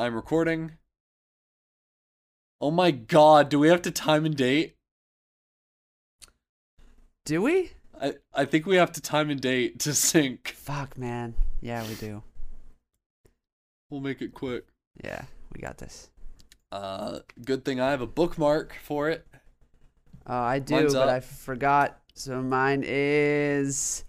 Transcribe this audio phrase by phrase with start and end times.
[0.00, 0.78] I'm recording.
[2.58, 4.76] Oh my god, do we have to time and date?
[7.26, 7.72] Do we?
[8.00, 10.54] I, I think we have to time and date to sync.
[10.56, 11.34] Fuck, man.
[11.60, 12.22] Yeah, we do.
[13.90, 14.64] We'll make it quick.
[15.04, 15.20] Yeah,
[15.54, 16.08] we got this.
[16.72, 19.26] Uh, good thing I have a bookmark for it.
[20.26, 21.14] Oh, I do, Mine's but up.
[21.14, 22.00] I forgot.
[22.14, 24.04] So mine is.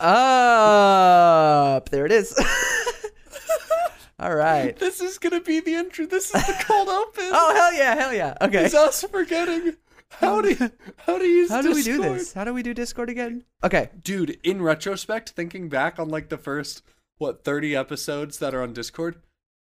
[0.00, 1.88] Up.
[1.90, 2.34] There it is.
[4.18, 4.76] All right.
[4.84, 6.06] This is gonna be the intro.
[6.06, 7.24] This is the cold open.
[7.32, 8.34] Oh hell yeah, hell yeah.
[8.40, 8.64] Okay.
[8.64, 9.74] It's us forgetting
[10.10, 12.32] how to how to use How do we do this?
[12.32, 13.44] How do we do Discord again?
[13.64, 13.90] Okay.
[14.02, 16.82] Dude, in retrospect, thinking back on like the first
[17.18, 19.16] what 30 episodes that are on Discord,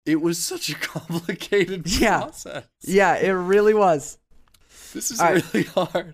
[0.05, 2.21] it was such a complicated Yeah.
[2.21, 2.65] process.
[2.81, 4.17] Yeah, it really was.
[4.93, 5.53] This is All right.
[5.53, 6.13] really hard.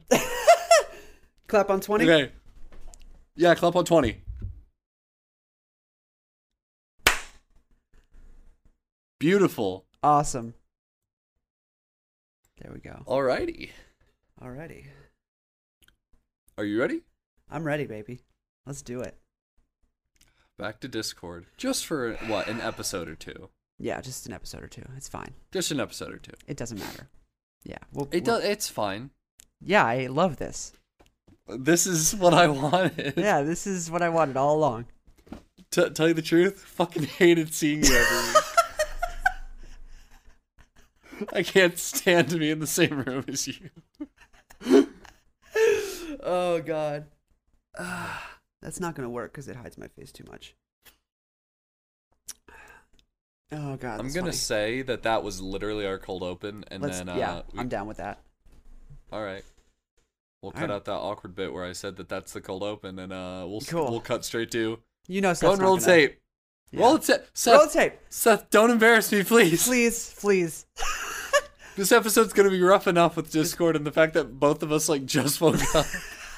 [1.48, 2.04] Clap on 20.
[2.10, 2.32] Okay.
[3.40, 4.22] Yeah, clap on 20.
[9.18, 9.86] Beautiful.
[10.04, 10.56] Awesome.
[12.60, 13.02] There we go.
[13.08, 13.70] Alrighty.
[14.44, 14.88] Alrighty.
[16.58, 17.04] Are you ready?
[17.50, 18.20] I'm ready, baby.
[18.66, 19.18] Let's do it.
[20.58, 21.46] Back to Discord.
[21.56, 23.48] Just for what, an episode or two?
[23.78, 24.84] Yeah, just an episode or two.
[24.98, 25.34] It's fine.
[25.54, 26.34] Just an episode or two.
[26.46, 27.08] It doesn't matter.
[27.64, 27.78] Yeah.
[27.94, 29.12] We'll, It does it's fine.
[29.62, 30.74] Yeah, I love this.
[31.58, 33.14] This is what I wanted.
[33.18, 34.86] Yeah, this is what I wanted all along.
[35.72, 38.44] To tell you the truth, fucking hated seeing you every week.
[41.34, 43.70] I can't stand to be in the same room as you.
[46.22, 47.06] Oh god.
[48.62, 50.56] that's not gonna work because it hides my face too much.
[53.52, 54.00] Oh god.
[54.00, 54.32] I'm gonna funny.
[54.34, 57.68] say that that was literally our cold open, and Let's, then uh, yeah, we- I'm
[57.70, 58.22] down with that.
[59.12, 59.44] all right,
[60.42, 63.12] we'll cut out that awkward bit where I said that that's the cold open, and
[63.14, 63.90] uh, we'll Cool.
[63.92, 66.20] we'll cut straight to You know, go and roll gonna- tape.
[66.72, 66.82] Yeah.
[66.82, 67.26] Roll the tape.
[67.34, 69.66] Seth, Roll the tape, Seth, don't embarrass me, please.
[69.68, 70.66] please, please.
[71.76, 74.90] This episode's gonna be rough enough with Discord and the fact that both of us
[74.90, 75.86] like just woke up.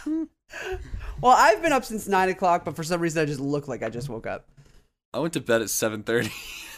[1.22, 3.84] Well, I've been up since nine o'clock, but for some reason I just look like
[3.84, 4.48] I just woke up.
[5.14, 6.28] I went to bed at 7:30.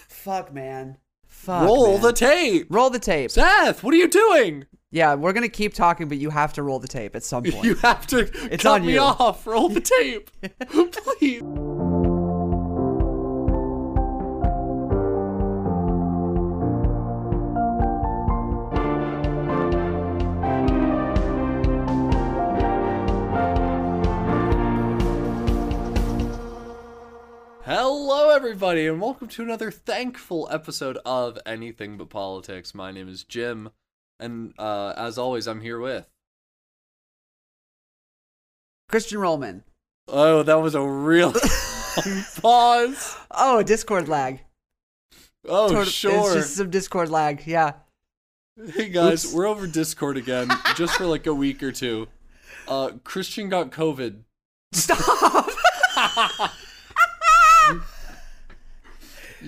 [0.09, 0.97] Fuck, man.
[1.28, 1.66] Fuck.
[1.66, 2.01] Roll man.
[2.01, 2.67] the tape.
[2.69, 3.31] roll the tape.
[3.31, 4.66] Seth, what are you doing?
[4.94, 7.66] Yeah, we're gonna keep talking, but you have to roll the tape at some point.
[7.66, 9.00] You have to It's cut on me you.
[9.00, 9.48] off.
[9.48, 10.30] Roll the tape,
[11.18, 11.42] please.
[27.66, 32.75] Hello, everybody, and welcome to another thankful episode of Anything But Politics.
[32.75, 33.70] My name is Jim,
[34.19, 36.07] and uh, as always, I'm here with.
[38.90, 39.63] Christian Rollman.
[40.07, 41.34] Oh, that was a real
[42.41, 43.18] pause.
[43.31, 44.41] Oh, Discord lag.
[45.47, 46.25] Oh, Tot- sure.
[46.25, 47.46] It's just some Discord lag.
[47.47, 47.74] Yeah.
[48.74, 49.34] Hey guys, Oops.
[49.34, 52.07] we're over Discord again, just for like a week or two.
[52.68, 54.22] Uh, Christian got COVID.
[54.74, 55.50] Stop.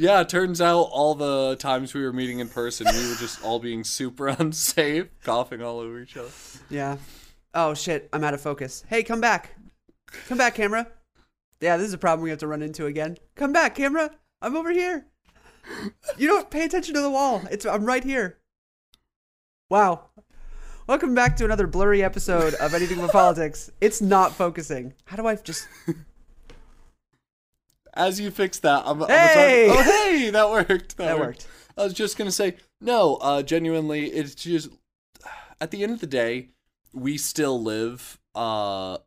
[0.06, 3.58] Yeah, turns out all the times we were meeting in person, we were just all
[3.58, 6.30] being super unsafe, coughing all over each other.
[6.70, 6.98] yeah.
[7.56, 8.84] Oh shit, I'm out of focus.
[8.88, 9.56] Hey, come back.
[10.28, 10.86] Come back, camera.
[11.60, 13.18] Yeah, this is a problem we have to run into again.
[13.34, 14.12] Come back, camera.
[14.44, 15.08] I'm over here.
[16.20, 17.42] You don't pay attention to the wall.
[17.50, 18.38] It's I'm right here.
[19.72, 20.12] Wow.
[20.86, 23.72] Welcome back to another blurry episode of Anything But Politics.
[23.82, 24.94] It's not focusing.
[25.06, 25.68] How do I just
[27.96, 29.68] As you fix that, I'm, I'm Hey!
[29.68, 30.98] talk- oh hey, that worked.
[30.98, 31.48] That worked.
[31.78, 33.16] I was just gonna say no.
[33.16, 34.70] Uh, genuinely, it's just
[35.62, 36.50] at the end of the day,
[36.94, 38.98] we still live uh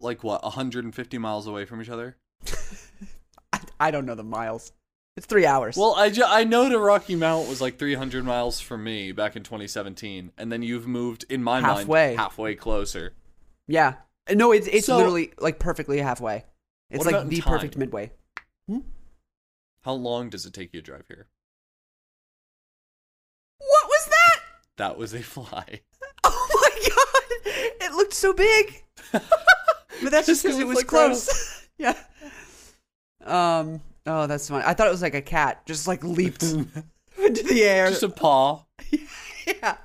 [0.00, 2.16] like what 150 miles away from each other.
[3.52, 4.72] I, I don't know the miles.
[5.16, 5.76] It's three hours.
[5.76, 9.34] Well, I, ju- I know the Rocky Mount was like 300 miles from me back
[9.34, 12.08] in 2017, and then you've moved in my Halfway.
[12.10, 13.14] mind halfway closer.
[13.66, 13.94] yeah.
[14.32, 16.44] No, it's it's So- literally like perfectly halfway.
[16.90, 17.52] It's like the time?
[17.52, 18.12] perfect midway.
[19.82, 21.28] How long does it take you to drive here?
[23.58, 24.40] What was that?
[24.76, 25.80] That was a fly.
[26.24, 27.54] Oh my god!
[27.80, 28.82] It looked so big.
[30.02, 31.66] But that's just because It was like close.
[31.78, 31.94] yeah.
[33.24, 33.80] Um.
[34.06, 34.64] Oh, that's funny.
[34.66, 36.72] I thought it was like a cat, just like leaped into
[37.16, 37.88] the air.
[37.88, 38.64] Just a paw.
[39.46, 39.76] yeah.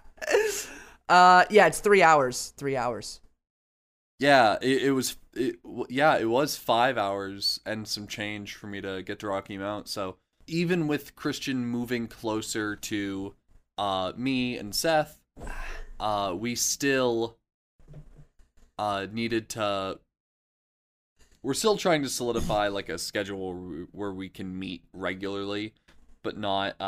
[1.09, 2.53] Uh, yeah, it's three hours.
[2.57, 3.21] Three hours.
[4.19, 5.17] Yeah, it, it was.
[5.33, 5.55] It,
[5.89, 9.87] yeah, it was five hours and some change for me to get to Rocky Mount.
[9.87, 10.17] So
[10.47, 13.33] even with Christian moving closer to
[13.77, 15.17] uh, me and Seth,
[15.99, 17.37] uh, we still
[18.77, 19.99] uh, needed to.
[21.41, 23.53] We're still trying to solidify like a schedule
[23.91, 25.73] where we- can meet regularly,
[26.23, 26.79] but not.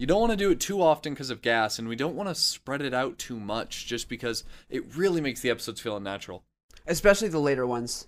[0.00, 2.30] You don't want to do it too often because of gas, and we don't want
[2.30, 6.42] to spread it out too much just because it really makes the episodes feel unnatural.
[6.86, 8.06] Especially the later ones.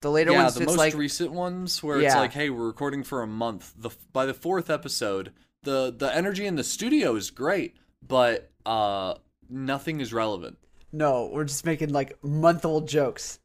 [0.00, 2.66] The later ones yeah, ones, the most like recent ones where it's like, hey, we're
[2.66, 3.74] recording for a month.
[3.78, 9.14] The by the fourth episode, the the energy in the studio is great, but uh,
[9.48, 10.58] nothing is relevant.
[10.90, 13.38] no, we're just making like month old jokes.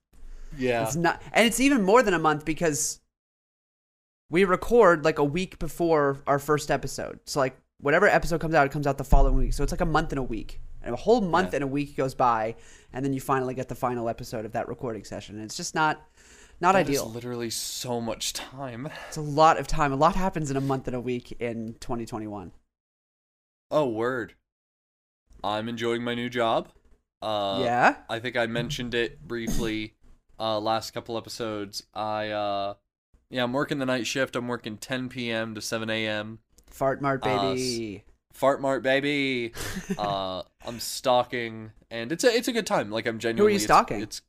[0.58, 3.00] Yeah, It's not, and it's even more than a month because
[4.30, 7.20] we record like a week before our first episode.
[7.26, 9.54] So like whatever episode comes out, it comes out the following week.
[9.54, 11.58] So it's like a month and a week, and a whole month Yeah.
[11.58, 12.56] and a week goes by,
[12.94, 15.36] and then you finally get the final episode of that recording session.
[15.36, 16.02] And it's just not
[16.62, 17.10] not That ideal.
[17.10, 18.88] literally so much time.
[19.08, 19.92] It's a lot of time.
[19.92, 22.52] A lot happens in a month and a week in 2021.
[23.72, 24.36] Oh, word.
[25.44, 26.70] I'm enjoying my new job.
[27.22, 27.96] Uh, yeah.
[28.10, 29.96] I think I mentioned it briefly
[30.40, 31.84] uh last couple episodes.
[31.94, 32.74] I uh
[33.34, 34.36] yeah, I'm working the night shift.
[34.36, 35.56] I'm working 10 p.m.
[35.56, 36.40] to 7 a.m.
[36.70, 38.04] Fart Mart Uh, baby.
[38.32, 39.52] Fart Mart baby.
[39.98, 42.90] uh I'm stalking and it's a it's a good time.
[42.92, 44.02] Like I'm genuinely it's- stalking?
[44.02, 44.22] It's,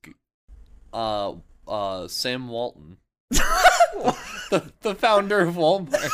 [0.93, 1.35] uh
[1.69, 2.97] uh Sam Walton.
[3.31, 6.11] the, the founder of Walmart.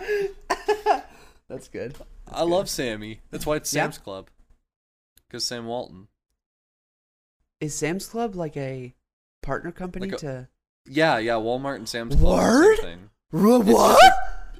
[1.48, 1.96] That's good.
[2.30, 3.20] I love Sammy.
[3.30, 3.82] That's why it's Yeah?
[3.84, 4.28] Sam's Club.
[5.30, 6.08] Cuz Sam Walton.
[7.60, 8.94] Is Sam's Club like a
[9.42, 10.48] partner company Like a- to
[10.92, 12.76] Yeah, yeah, Walmart and Sam's Club Word?
[12.78, 13.10] same thing.
[13.30, 13.66] what?
[13.68, 14.12] It's just, like-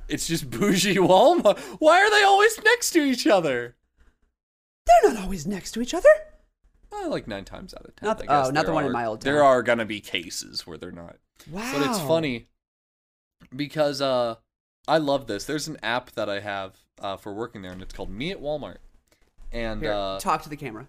[0.09, 1.59] it's just bougie Walmart.
[1.81, 3.75] Why are they always next to each other?
[4.87, 6.09] They're not always next to each other.
[6.93, 8.07] Uh, like nine times out of ten.
[8.07, 10.67] Not the- oh, not the one in are- my old There are gonna be cases
[10.67, 11.17] where they're not.
[11.51, 11.73] Wow.
[11.73, 12.49] But it's funny
[13.55, 14.37] because uh,
[14.87, 15.45] I love this.
[15.45, 18.41] There's an app that I have uh, for working there, and it's called Me at
[18.41, 18.77] Walmart.
[19.53, 20.87] And Here, uh, talk to the camera.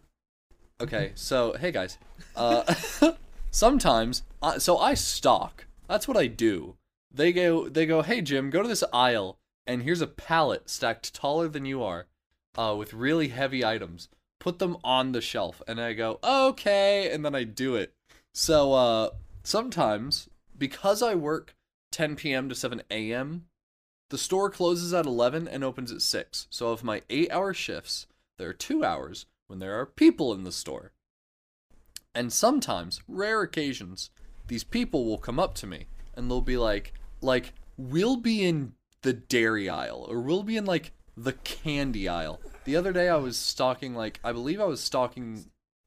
[0.80, 1.98] Okay, so hey guys,
[2.36, 2.64] uh,
[3.52, 4.24] sometimes
[4.58, 5.66] so I stalk.
[5.88, 6.78] That's what I do.
[7.14, 9.38] They go, they go, hey Jim, go to this aisle,
[9.68, 12.08] and here's a pallet stacked taller than you are,
[12.58, 14.08] uh, with really heavy items.
[14.40, 17.94] Put them on the shelf, and I go, okay, and then I do it.
[18.34, 19.10] So uh,
[19.44, 21.56] sometimes because I work
[21.92, 22.48] 10 p.m.
[22.48, 23.48] to 7 a.m.,
[24.10, 26.48] the store closes at 11 and opens at 6.
[26.50, 28.08] So of my eight-hour shifts,
[28.38, 30.92] there are two hours when there are people in the store.
[32.14, 34.10] And sometimes, rare occasions,
[34.48, 38.74] these people will come up to me and they'll be like, like, we'll be in
[39.02, 42.40] the dairy aisle or we'll be in like the candy aisle.
[42.66, 45.46] The other day I was stocking like I believe I was stocking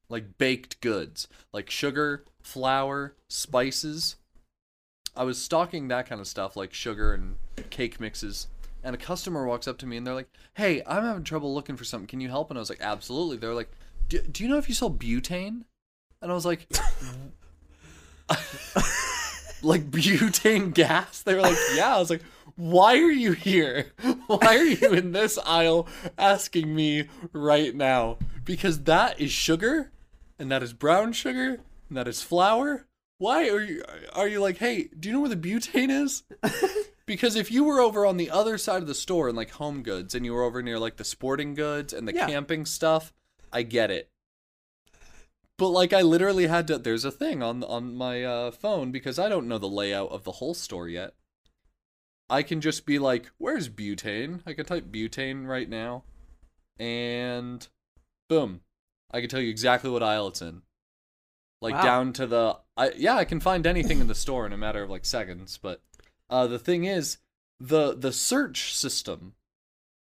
[0.08, 4.16] like baked goods, like sugar, flour, spices.
[5.16, 7.36] I was stocking that kind of stuff like sugar and
[7.70, 8.48] cake mixes.
[8.82, 11.76] And a customer walks up to me and they're like, "Hey, I'm having trouble looking
[11.76, 12.06] for something.
[12.06, 13.70] Can you help?" And I was like, "Absolutely." They're like,
[14.08, 15.64] "Do, do you know if you sell butane?"
[16.24, 16.66] And I was like,
[19.62, 22.22] "Like butane gas?" They were like, "Yeah." I was like,
[22.56, 23.92] "Why are you here?
[24.26, 28.16] Why are you in this aisle asking me right now?
[28.44, 29.90] Because that is sugar,
[30.38, 32.86] and that is brown sugar, and that is flour.
[33.18, 36.22] Why are you are you like, "Hey, do you know where the butane is?"
[37.06, 39.82] Because if you were over on the other side of the store in like home
[39.82, 42.26] goods and you were over near like the sporting goods and the Yeah.
[42.26, 43.12] camping stuff,
[43.52, 44.08] I get it.
[45.56, 49.18] But like I literally had to there's a thing on on my uh, phone because
[49.18, 51.14] I don't know the layout of the whole store yet.
[52.28, 56.04] I can just be like, "Where's butane?" I can type butane right now
[56.78, 57.66] and
[58.28, 58.60] boom.
[59.12, 60.62] I can tell you exactly what aisle it's in.
[61.60, 61.82] Like Wow.
[61.82, 64.82] down to the I yeah, I can find anything in the store in a matter
[64.82, 65.82] of like seconds, but
[66.28, 67.18] uh, the thing is,
[67.60, 69.34] the the search system.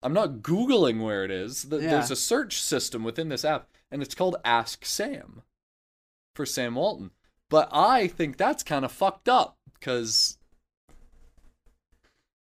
[0.02, 1.64] I'm not googling where it is.
[1.64, 1.90] The, Yeah.
[1.92, 5.42] There's a search system within this app, and it's called Ask Sam
[6.34, 7.12] for Sam Walton.
[7.48, 10.36] But I think that's kind of fucked up because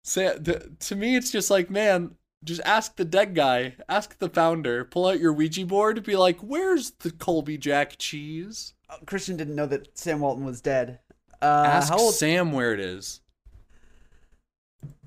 [0.03, 4.29] Sam, to, to me, it's just like, man, just ask the dead guy, ask the
[4.29, 9.37] founder, pull out your Ouija board, be like, "Where's the Colby Jack cheese?" Oh, Christian
[9.37, 10.99] didn't know that Sam Walton was dead.
[11.41, 12.15] Uh, Ask old?
[12.15, 13.21] Sam where it is.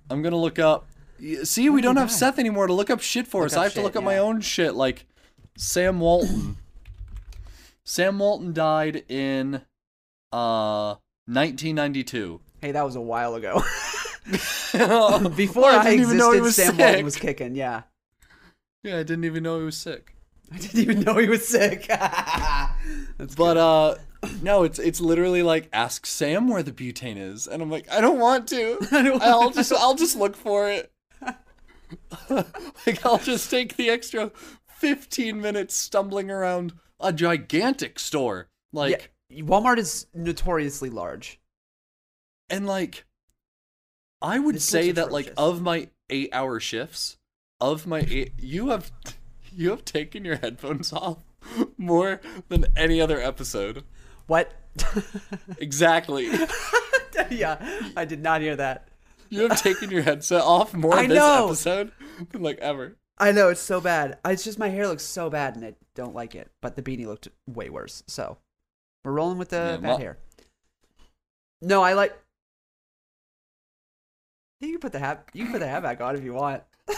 [0.09, 0.87] I'm gonna look up.
[1.43, 2.11] See, we don't have?
[2.11, 3.57] Seth anymore to look up shit for Look us.
[3.57, 5.05] I have to look up my own shit, like
[5.57, 6.57] Sam Walton.
[7.83, 9.61] Sam Walton died in
[10.31, 12.39] uh 1992.
[12.61, 13.61] Hey, that was a while ago.
[15.35, 16.79] Before I, didn't even know he existed, was Sam sick.
[16.79, 17.55] Walton was kicking.
[17.55, 17.83] Yeah,
[18.83, 20.15] Yeah, I didn't even know he was sick.
[20.53, 21.89] I didn't even know he was sick.
[23.37, 23.95] But uh
[24.41, 28.01] no, it's it's literally like ask Sam where the butane is, and I'm like, I
[28.01, 28.77] don't want to.
[28.91, 30.91] I don't I'll want just I'll just look for it.
[32.29, 34.31] like I'll just take the extra
[34.81, 41.39] 15 minutes stumbling around a gigantic store, like yeah, Walmart is notoriously large.
[42.49, 43.05] and like
[44.21, 47.17] I would This say that like of my eight hour shifts,
[47.59, 48.91] of my eight, you have
[49.53, 51.19] you have taken your headphones off
[51.77, 52.19] more
[52.49, 53.83] than any other episode.
[54.27, 54.51] What?
[55.59, 56.27] Exactly.
[57.29, 57.57] yeah,
[57.95, 58.87] I did not hear that.
[59.29, 61.45] You have taken your headset off more I this know.
[61.45, 61.91] episode
[62.31, 62.97] than like ever.
[63.17, 64.17] I know it's so bad.
[64.25, 66.49] It's just my hair looks so bad, and I don't like it.
[66.61, 68.03] But the beanie looked way worse.
[68.07, 68.37] So
[69.05, 70.17] we're rolling with the Yeah, bad my- hair.
[71.61, 72.17] No, I like.
[74.59, 75.25] You can put the hat.
[75.33, 76.63] You can put the hat back on if you want.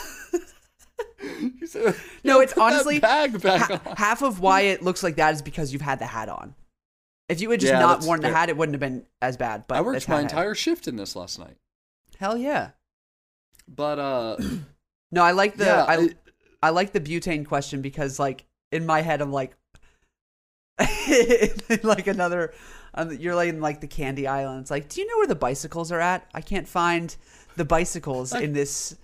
[2.23, 3.95] No, it's honestly bag back ha- on.
[3.95, 6.53] half of why it looks like that is because you've had the hat on.
[7.29, 8.35] If you had just Yeah, not worn the fair.
[8.35, 9.65] hat, it wouldn't have been as bad.
[9.67, 11.55] But I worked my entire shift in this last night.
[12.19, 12.71] Hell yeah.
[13.67, 14.37] But uh
[15.13, 16.17] No, I like the yeah, I it-
[16.63, 19.55] I like the butane question because like in my head I'm like
[21.83, 22.53] like another
[22.95, 25.35] um, you're like in like the candy aisle it's like do you know where the
[25.35, 26.27] bicycles are at?
[26.33, 27.15] I can't find
[27.55, 28.97] the bicycles in this.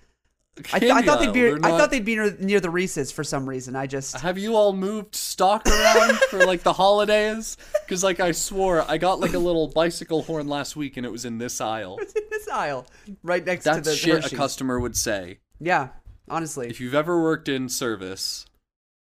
[0.73, 3.11] I, th- I thought they'd be they're I thought they'd be near, near the Reese's
[3.11, 3.75] for some reason.
[3.75, 7.55] I just Have you all moved stock around for like the holidays?
[7.85, 11.11] Because like I swore, I got like a little bicycle horn last week, and it
[11.11, 11.97] was in this aisle.
[12.01, 12.87] it's in this aisle
[13.23, 15.39] right next to That's the shit a customer would say.
[15.59, 15.89] Yeah,
[16.29, 18.45] honestly, If you've ever worked in service,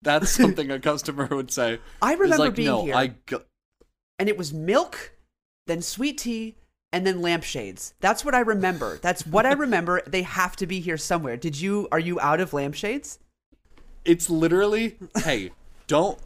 [0.03, 1.79] that's something a customer would say.
[2.01, 2.95] I remember like, being no, here.
[2.95, 3.43] I go-
[4.19, 5.13] and it was milk,
[5.67, 6.57] then sweet tea,
[6.93, 7.93] and then lampshades.
[8.01, 8.99] That's what I remember.
[9.03, 10.03] That's what I remember.
[10.07, 11.37] They have to be here somewhere.
[11.37, 11.89] Did you?
[11.93, 13.19] Are you out of lampshades?
[14.05, 15.51] it's literally, hey,
[15.89, 16.17] don't.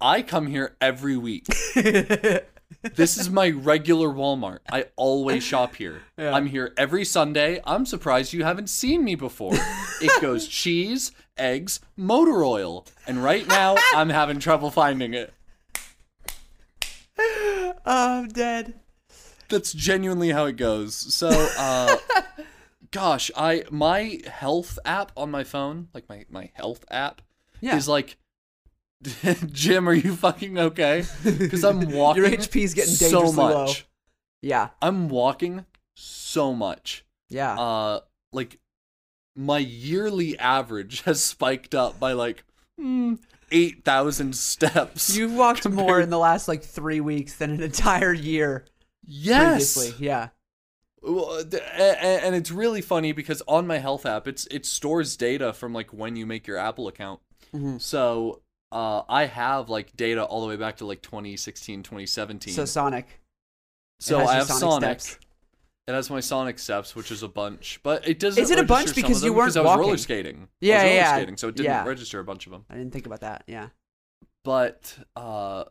[0.00, 1.46] I come here every week.
[2.94, 4.58] this is my regular Walmart.
[4.70, 6.02] I always shop here.
[6.16, 6.32] Yeah.
[6.34, 7.60] I'm here every Sunday.
[7.64, 9.54] I'm surprised you haven't seen me before.
[10.00, 15.32] It goes cheese, eggs, motor oil, and right now I'm having trouble finding it.
[17.18, 18.74] Oh, I'm dead.
[19.48, 20.94] That's genuinely how it goes.
[21.14, 21.96] So, uh,
[22.90, 27.22] gosh, I my health app on my phone, like my my health app,
[27.60, 27.76] Yeah.
[27.76, 28.18] is like,
[29.52, 31.04] Jim, are you fucking okay?
[31.24, 32.22] Because I'm walking.
[32.24, 33.34] Your HP's getting so much.
[33.36, 33.72] low.
[34.42, 34.68] Yeah.
[34.82, 35.64] I'm walking
[35.96, 37.04] so much.
[37.28, 37.58] Yeah.
[37.58, 38.00] Uh,
[38.32, 38.58] like
[39.36, 42.44] my yearly average has spiked up by like
[42.80, 43.18] mm,
[43.52, 45.16] eight thousand steps.
[45.16, 48.64] You've walked more in the last like three weeks than an entire year
[49.04, 49.74] yes.
[49.74, 50.04] previously.
[50.06, 50.28] Yeah.
[51.00, 55.52] Well, a- and it's really funny because on my health app it's it stores data
[55.52, 57.20] from like when you make your apple account
[57.54, 57.80] Mhm.
[57.80, 62.64] so uh i have like data all the way back to like 2016 2017 So
[62.64, 63.20] Sonic.
[64.00, 65.26] So i have Sonic sonic, steps.
[65.86, 68.62] it has my sonic steps which is a bunch but it doesn't Is it a
[68.64, 71.48] bunch because you weren't i was roller skating Yeah, I was roller yeah, skating so
[71.48, 71.84] it didn't yeah.
[71.84, 73.44] register a bunch of them I didn't think about that.
[73.46, 73.68] Yeah.
[74.44, 75.64] but uh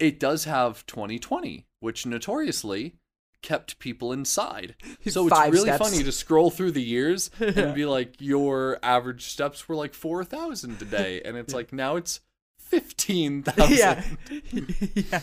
[0.00, 2.96] it does have 2020 which notoriously
[3.44, 4.74] kept people inside
[5.06, 5.90] so it's Five really steps.
[5.90, 7.48] funny to scroll through the years Yeah.
[7.56, 12.20] and be like your average steps were like 4000 today and it's like now it's
[12.58, 14.02] 15000 yeah.
[14.94, 15.22] yeah.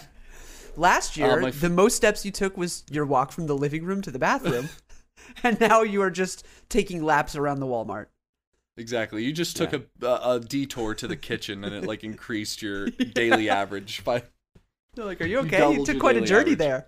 [0.77, 3.83] Last year, Uh, f- the most steps you took was your walk from the living
[3.83, 4.69] room to the bathroom.
[5.43, 8.05] and now you are just taking laps around the Walmart.
[8.77, 12.61] exactly you just took a, a a detour to the kitchen and it like increased
[12.61, 14.23] your daily average by
[14.95, 15.57] They're like, are you You okay?
[15.57, 16.57] You, doubled took quite a journey average.
[16.59, 16.87] there.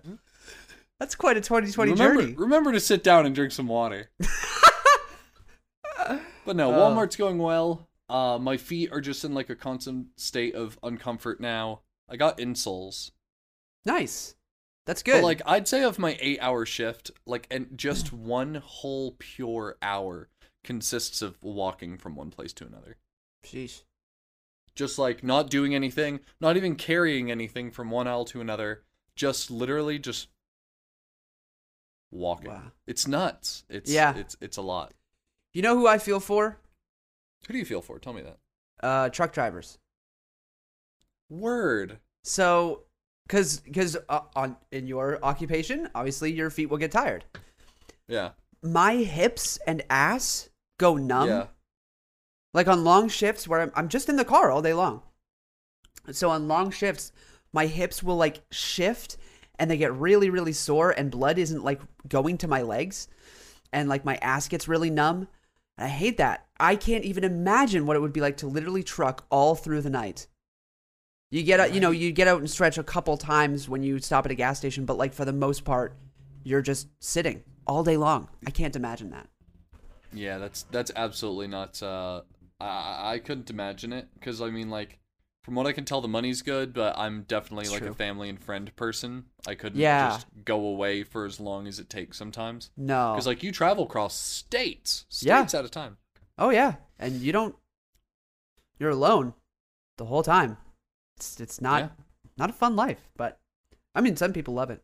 [1.04, 2.34] That's quite a 2020 remember, journey.
[2.34, 4.08] remember to sit down and drink some water
[6.46, 6.78] but no Oh.
[6.80, 11.40] walmart's going well uh my feet are just in like a constant state of uncomfort
[11.40, 13.10] now i got insoles
[13.86, 14.34] Nice.
[14.86, 15.16] That's good.
[15.20, 19.76] But like I'd say of my eight hour shift, like and just one whole pure
[19.82, 20.30] hour
[20.62, 22.96] consists of walking from one place to another.
[23.44, 23.82] Sheesh.
[24.74, 28.84] Just like not doing anything, not even carrying anything from one aisle to another,
[29.14, 30.28] just literally just
[32.14, 32.50] walking.
[32.50, 32.72] Wow.
[32.86, 33.64] It's nuts.
[33.68, 34.14] It's Yeah.
[34.16, 34.92] it's it's a lot.
[35.52, 36.58] You know who I feel for?
[37.46, 37.98] Who do you feel for?
[37.98, 38.38] Tell me that.
[38.82, 39.78] Uh, truck drivers.
[41.30, 41.98] Word.
[42.22, 42.84] So,
[43.26, 47.24] because because uh, on in your occupation, obviously your feet will get tired.
[48.08, 48.30] Yeah.
[48.62, 51.28] My hips and ass go numb.
[51.28, 51.46] yeah.
[52.52, 55.02] Like on long shifts where I'm, I'm just in the car all day long.
[56.12, 57.12] So on long shifts,
[57.52, 59.16] my hips will like shift
[59.58, 63.08] and they get really really sore and blood isn't like going to my legs
[63.72, 65.28] and like my ass gets really numb.
[65.76, 66.46] I hate that.
[66.60, 69.90] I can't even imagine what it would be like to literally truck all through the
[69.90, 70.28] night.
[71.30, 73.98] You get out, you know, you get out and stretch a couple times when you
[73.98, 75.96] stop at a gas station, but like for the most part,
[76.44, 78.28] you're just sitting all day long.
[78.46, 79.26] I can't imagine that.
[80.12, 81.82] Yeah, that's that's absolutely nuts.
[81.82, 82.20] Uh,
[82.60, 85.00] I I couldn't imagine it because I mean, like,
[85.44, 87.90] from what I can tell, the money's good, but I'm definitely It's like true.
[87.90, 89.26] a family and friend person.
[89.46, 90.08] I couldn't Yeah.
[90.08, 92.70] just go away for as long as it takes sometimes.
[92.76, 93.12] No.
[93.12, 95.40] Because like you travel across states, Yeah.
[95.42, 95.98] states at a time.
[96.38, 97.54] Oh yeah, and you don't.
[98.78, 99.34] You're alone
[99.98, 100.56] the whole time.
[101.16, 101.88] It's it's not Yeah.
[102.38, 103.38] not a fun life, but
[103.94, 104.82] I mean, some people love it.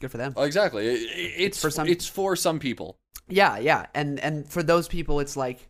[0.00, 0.32] Good for them.
[0.36, 0.86] Oh, exactly.
[0.86, 2.98] It- it- it's For for some- It's for some people.
[3.28, 5.67] Yeah, yeah, and and for those people, it's like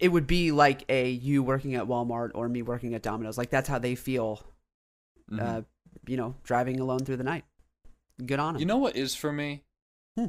[0.00, 3.36] it would be like a you working at Walmart or me working at Domino's.
[3.38, 4.42] Like that's how they feel.
[5.30, 5.40] Mhm.
[5.40, 5.62] Uh,
[6.06, 7.44] you know, driving alone through the night.
[8.24, 8.60] Good on them.
[8.60, 9.62] You know what is for me?
[10.16, 10.26] Hmm.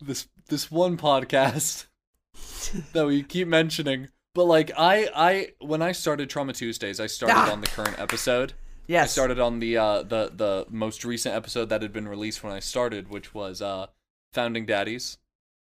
[0.00, 1.86] This this one podcast
[2.92, 4.08] that we keep mentioning.
[4.34, 7.52] But like I I when I started Trauma Tuesdays, I started Ah.
[7.52, 8.54] on the current episode.
[8.86, 9.04] yes.
[9.04, 12.52] I started on the uh the the most recent episode that had been released when
[12.52, 13.86] I started, which was uh
[14.32, 15.18] Founding Daddies.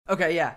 [0.10, 0.56] Okay, yeah.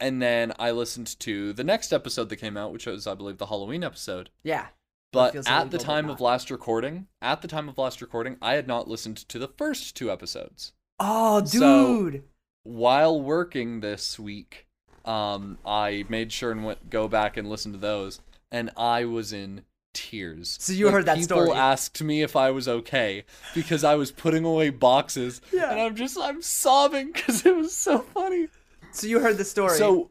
[0.00, 3.38] And then I listened to the next episode that came out, which was I believe
[3.38, 4.30] the Halloween episode.
[4.44, 4.66] Yeah.
[5.12, 8.68] But at the time of last recording, at the time of last recording, I had
[8.68, 10.72] not listened to the first two episodes.
[11.00, 12.24] Oh, So- dude.
[12.64, 14.66] While working this week,
[15.06, 18.20] um, I made sure and went go back and listen to those,
[18.52, 19.62] and I was in
[19.94, 20.58] tears.
[20.60, 21.46] So you heard that people story.
[21.48, 23.24] People asked me if I was okay
[23.54, 25.70] because I was putting away boxes, Yeah.
[25.70, 28.48] and I'm just I'm sobbing because it was so funny.
[28.92, 29.76] So you heard the story.
[29.78, 30.10] So,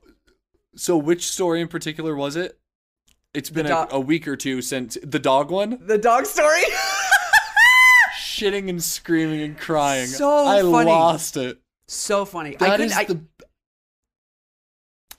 [0.76, 2.58] so which story in particular was it?
[3.34, 5.80] It's been dog- a, a week or two since the dog one.
[5.86, 6.62] the dog story.
[8.20, 10.08] shitting and screaming and crying.
[10.08, 10.90] So I funny.
[10.90, 11.60] lost it.
[11.88, 12.56] so funny.
[12.56, 12.86] I That couldn't.
[12.88, 13.22] is I, the.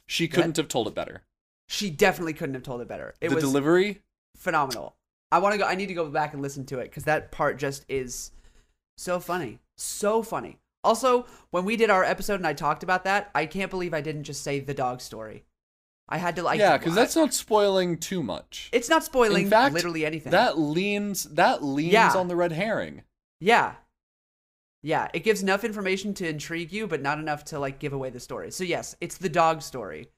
[0.07, 1.23] She couldn't have told it better.
[1.69, 3.15] she definitely couldn't have told it better.
[3.21, 4.03] It the was delivery.
[4.37, 4.97] phenomenal.
[5.31, 5.65] I want to go.
[5.67, 8.31] I need to go back and listen to it because that part just is
[8.97, 10.59] so funny, so funny.
[10.85, 14.01] Also, when we did our episode and I talked about that, I can't believe I
[14.01, 15.45] didn't just say the dog story.
[16.09, 16.59] I had to like.
[16.59, 18.71] yeah, because that's not spoiling too much.
[18.73, 20.31] It's not spoiling In fact, literally anything.
[20.33, 21.25] That leans.
[21.25, 22.15] That leans Yeah.
[22.15, 23.03] on the red herring.
[23.41, 23.75] Yeah.
[24.83, 28.11] Yeah, it gives enough information to intrigue you, but not enough to like give away
[28.11, 28.51] the story.
[28.53, 30.09] So yes, it's the dog story,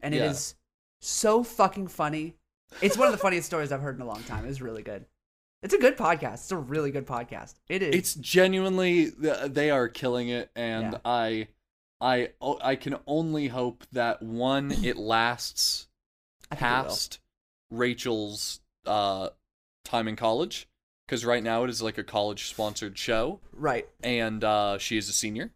[0.00, 0.30] and it Yeah.
[0.30, 0.54] is
[1.00, 2.36] so fucking funny.
[2.80, 4.44] It's one of the funniest stories I've heard in a long time.
[4.44, 5.04] It was really good.
[5.62, 6.34] It's a good podcast.
[6.34, 7.54] It's a really good podcast.
[7.68, 7.94] It is.
[7.94, 10.98] It's genuinely they are killing it, and Yeah.
[11.04, 11.48] I,
[12.00, 15.88] I, I can only hope that one it lasts
[16.52, 17.20] it past
[17.70, 19.30] Rachel's uh,
[19.84, 20.68] time in college,
[21.06, 23.88] because right now it is like a college sponsored show, right.
[24.02, 25.52] and uh, she is a senior.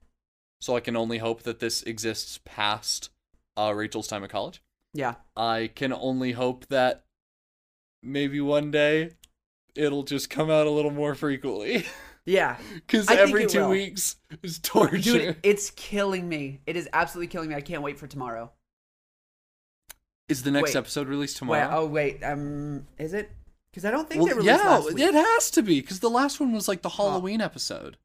[0.60, 3.10] So I can only hope that this exists past
[3.56, 4.62] uh, Rachel's time at college.
[4.92, 5.14] Yeah.
[5.36, 7.04] I can only hope that
[8.02, 9.12] maybe one day
[9.74, 11.86] it'll just come out a little more frequently.
[12.26, 12.58] Yeah.
[12.74, 13.70] Because every two will.
[13.70, 14.98] weeks is torture.
[14.98, 16.60] Dude, it's killing me.
[16.66, 17.54] It is absolutely killing me.
[17.54, 18.52] I can't wait for tomorrow.
[20.28, 20.76] is the next wait.
[20.76, 21.80] episode released Wait, tomorrow?
[21.80, 23.32] oh wait, um is it?
[23.72, 26.38] Cuz I don't think well, they released yeah, it has to be because the last
[26.40, 27.96] one was like the Halloween episode.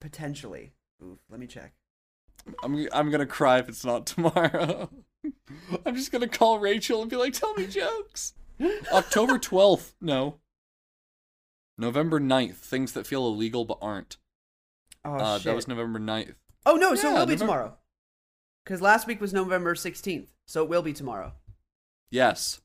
[0.00, 0.74] Potentially.
[1.02, 1.72] Oof, let me check.
[2.62, 4.90] I'm I'm gonna cry if it's not tomorrow.
[5.86, 8.34] I'm just gonna call Rachel and be like, "Tell me jokes."
[8.92, 10.36] October 12th, no.
[11.78, 14.16] November 9th, things that feel illegal but aren't.
[15.04, 15.44] Oh uh, shit.
[15.44, 16.34] that was November 9th.
[16.64, 17.76] Oh no, so it will be November- tomorrow.
[18.64, 21.32] Because last week was November sixteenth, so it will be tomorrow.
[22.10, 22.60] Yes.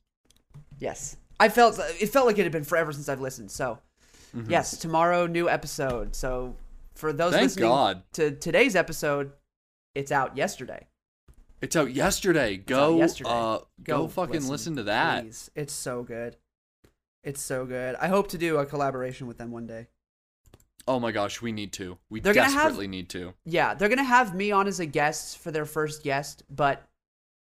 [0.79, 3.51] Yes, I felt it felt like it had been forever since I've listened.
[3.51, 3.77] So
[4.35, 4.49] Mhm.
[4.49, 6.15] yes, tomorrow new episode.
[6.15, 6.55] So
[6.95, 8.03] for those Thank listening God.
[8.13, 9.33] to today's episode,
[9.93, 10.87] it's out yesterday.
[11.61, 12.57] It's out yesterday.
[12.57, 13.29] Go out yesterday.
[13.29, 15.21] uh go, fucking listen, to that.
[15.25, 15.51] please.
[15.53, 16.37] It's so good.
[17.23, 17.95] It's so good.
[17.95, 19.87] I hope to do a collaboration with them one day.
[20.87, 21.97] Oh my gosh, we need to.
[22.09, 23.33] We They're gonna have- desperately need to.
[23.45, 26.87] Yeah, they're gonna have me on as a guest for their first guest, but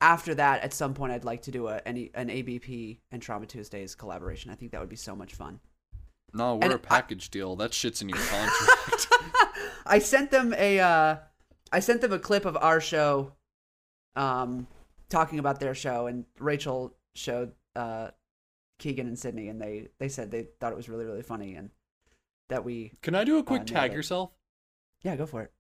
[0.01, 3.45] after that, at some point, I'd like to do a any an ABP and Trauma
[3.47, 4.51] Tuesdays collaboration.
[4.51, 5.61] I think that would be so much fun.
[6.33, 7.57] No, we're And a I- package deal.
[7.57, 9.09] That shit's in your contract.
[9.87, 11.17] I sent them a uh,
[11.73, 13.33] I sent them a clip of our show,
[14.17, 14.67] um,
[15.11, 18.11] talking about their show, and Rachel showed uh,
[18.79, 21.71] Keegan and Sydney, and they they said they thought it was really really funny, and
[22.49, 23.95] that we Can I do a quick Uh, tag it.
[23.95, 24.31] yourself?
[25.03, 25.53] yeah go for it.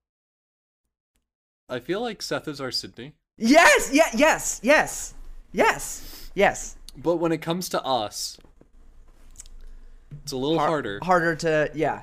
[1.68, 3.14] I feel like Seth is our Sydney.
[3.38, 5.14] Yes, yeah, yes, yes,
[5.52, 6.76] yes, yes.
[6.96, 8.38] But when it comes to us,
[10.22, 11.00] It's a little har- harder.
[11.02, 12.02] Harder to yeah.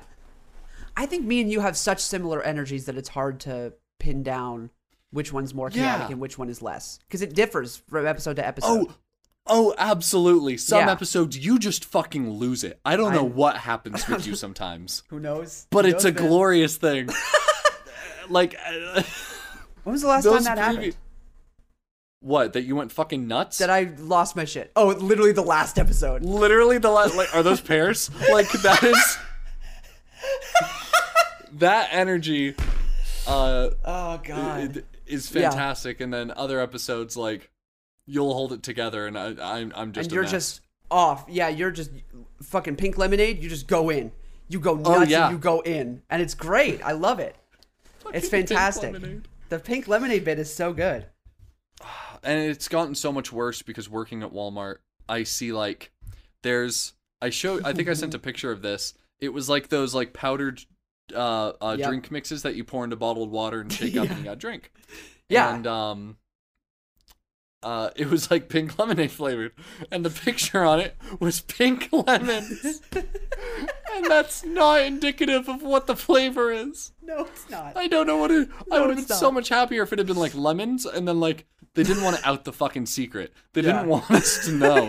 [0.96, 4.70] I think me and you have such similar energies that it's hard to pin down
[5.10, 6.12] which one's more chaotic Yeah.
[6.12, 8.88] and which one is less because it differs from episode to episode.
[8.88, 8.94] Oh,
[9.46, 10.56] oh, absolutely.
[10.56, 10.92] Some Yeah.
[10.92, 12.80] episodes you just fucking lose it.
[12.84, 15.66] I don't know I'm- what happens with you sometimes, who knows?
[15.70, 16.28] but Who it's a knows, man?
[16.28, 17.08] glorious thing.
[18.28, 19.02] like uh,
[19.84, 20.96] When was the last time that previ- happened?
[22.20, 22.54] What?
[22.54, 23.58] That you went fucking nuts?
[23.58, 24.72] That I lost my shit.
[24.76, 26.22] Oh, literally the last episode.
[26.22, 28.10] Literally the last like are those pairs?
[28.32, 29.18] like that is
[31.52, 32.54] that energy
[33.26, 34.84] uh Oh god.
[35.06, 35.50] is Yeah.
[35.50, 37.50] fantastic and then other episodes like
[38.06, 41.24] you'll hold it together and I I'm I'm just and you're just off.
[41.28, 41.90] Yeah, you're just
[42.42, 43.42] fucking pink lemonade.
[43.42, 44.12] You just go in.
[44.48, 45.24] You go nuts Oh, yeah.
[45.28, 46.82] and you go in, and it's great.
[46.84, 47.34] I love it.
[48.12, 48.92] It's fantastic.
[48.92, 49.26] lemonade.
[49.48, 51.06] The pink lemonade bit is so good.
[52.22, 54.76] and it's gotten so much worse because working at Walmart,
[55.08, 55.90] I see like
[56.42, 58.94] there's I show I think I sent a picture of this.
[59.20, 60.60] It was like those like powdered
[61.14, 61.88] uh, uh Yep.
[61.88, 64.70] drink mixes that you pour into bottled water and shake up and you got drink.
[65.28, 65.54] Yeah.
[65.54, 66.16] And um
[67.64, 69.52] uh it was like pink lemonade flavored
[69.90, 72.80] and the picture on it was pink lemons.
[73.94, 76.92] and that's not indicative of what the flavor is.
[77.02, 77.76] No, it's not.
[77.76, 78.48] I don't know what it.
[78.70, 81.06] I would have been it's so much happier if it had been like lemons, and
[81.06, 83.32] then like they didn't want to out the fucking secret.
[83.52, 83.72] They Yeah.
[83.78, 84.86] didn't want us to know.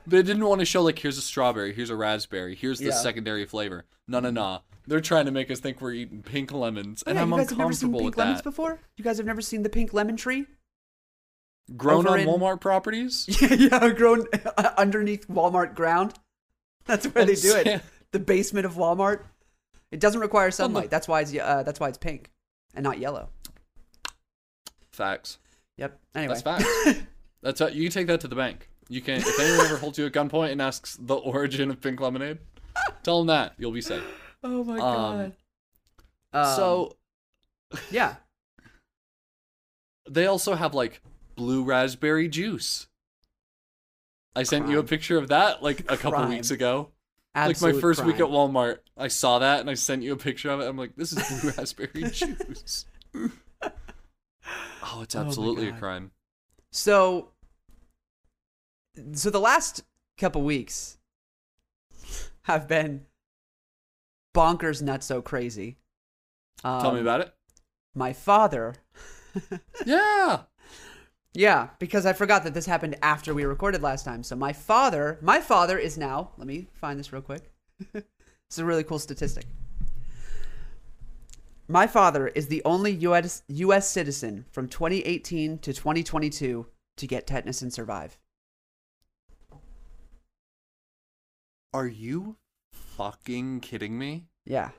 [0.06, 2.90] they didn't want to show like here's a strawberry, here's a raspberry, here's the Yeah.
[2.92, 3.84] secondary flavor.
[4.08, 4.60] No, no, no.
[4.86, 7.36] They're trying to make us think we're eating pink lemons, and Oh, yeah, I'm you
[7.38, 8.78] guys have never seen pink with lemons before?
[8.96, 10.46] You guys have never seen the pink lemon tree?
[11.76, 13.26] Grown over on in- Walmart properties.
[13.40, 14.26] Yeah, yeah, grown
[14.76, 16.14] underneath Walmart ground.
[16.86, 17.66] That's where they do it.
[17.66, 17.80] Yeah.
[18.12, 19.24] The basement of Walmart.
[19.90, 20.90] It doesn't require sunlight.
[20.90, 22.30] That's why it's uh, that's why it's pink
[22.74, 23.28] and not yellow.
[24.92, 25.38] Facts.
[25.76, 25.98] Yep.
[26.14, 26.34] Anyway.
[26.34, 27.00] That's facts.
[27.42, 28.70] That's how, you can take that to the bank.
[28.88, 32.00] You can if anyone ever holds you at gunpoint and asks the origin of pink
[32.00, 32.38] lemonade,
[33.02, 34.02] tell them that you'll be safe.
[34.42, 35.32] Oh my Um,
[36.32, 36.56] god.
[36.56, 36.96] so
[37.90, 38.14] yeah.
[40.08, 41.02] They also have like
[41.36, 42.88] blue raspberry juice.
[44.34, 46.28] I sent you a picture of that like a couple Crime.
[46.30, 46.90] weeks ago.
[47.34, 50.50] like my first week at Walmart, I saw that and I sent you a picture
[50.50, 50.66] of it.
[50.66, 52.86] I'm like, this is blue raspberry juice.
[54.88, 56.12] Oh, it's Oh absolutely a crime.
[56.70, 57.32] So,
[59.12, 59.82] so the last
[60.16, 60.96] couple weeks
[62.42, 63.06] have been
[64.32, 65.76] bonkers, not so crazy.
[66.62, 67.34] Um, Tell me about it.
[67.96, 68.76] My father,
[69.84, 70.42] Yeah.
[71.36, 74.22] Yeah, because I forgot that this happened after we recorded last time.
[74.22, 76.30] So my father, my father is now.
[76.38, 77.52] Let me find this real quick.
[77.94, 79.44] is a really cool statistic.
[81.68, 83.42] My father is the only U.S.
[83.48, 83.90] U.S.
[83.90, 88.18] citizen from 2018 to 2022 to get tetanus and survive.
[91.74, 92.36] Are you
[92.72, 94.24] fucking kidding me?
[94.46, 94.70] Yeah.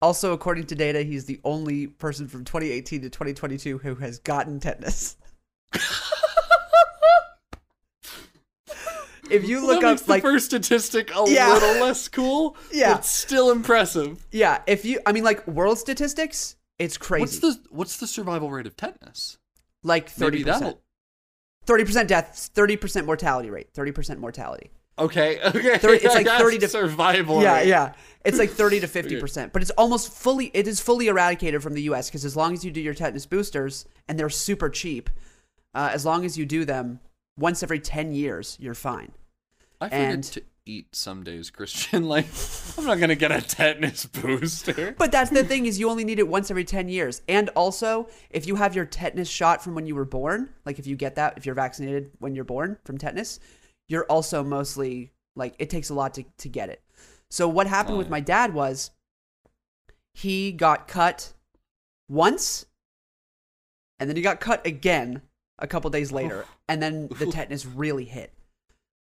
[0.00, 4.58] Also, according to data, he's the only person from 2018 to 2022 who has gotten
[4.58, 5.16] tetanus.
[9.30, 11.52] if you look that up, the like, first statistic a Yeah.
[11.52, 12.56] little less cool.
[12.72, 12.96] Yeah.
[12.96, 14.26] it's still impressive.
[14.30, 17.20] yeah, if you, I mean, like, world statistics, it's crazy.
[17.22, 19.38] What's the what's the survival rate of tetanus?
[19.82, 20.76] like 30%.
[21.66, 24.70] 30% deaths, 30% mortality rate, 30% mortality.
[24.98, 25.78] Okay, okay.
[25.78, 27.42] 30 it's like 30 to- survival.
[27.42, 27.68] yeah, rate.
[27.68, 27.92] yeah.
[28.22, 31.82] It's like 30 to 50%, but it's almost fully it is fully eradicated from the
[31.82, 35.08] US because as long as you do your tetanus boosters and they're super cheap,
[35.74, 37.00] uh, as long as you do them
[37.38, 39.12] once every 10 years, you're fine.
[39.80, 42.04] I forget And- to eat some days, Christian.
[42.08, 42.26] Like,
[42.78, 44.94] I'm not gonna get a tetanus booster.
[44.98, 47.22] But that's the thing is you only need it once every 10 years.
[47.28, 50.86] And also, if you have your tetanus shot from when you were born, like if
[50.86, 53.40] you get that if you're vaccinated when you're born from tetanus,
[53.88, 56.82] you're also mostly like it takes a lot to to get it.
[57.30, 58.10] So what happened Oh, with yeah.
[58.18, 58.90] my dad was
[60.12, 61.32] he got cut
[62.08, 62.66] once
[63.98, 65.22] and then he got cut again
[65.60, 68.32] a couple days later and then the tetanus really hit.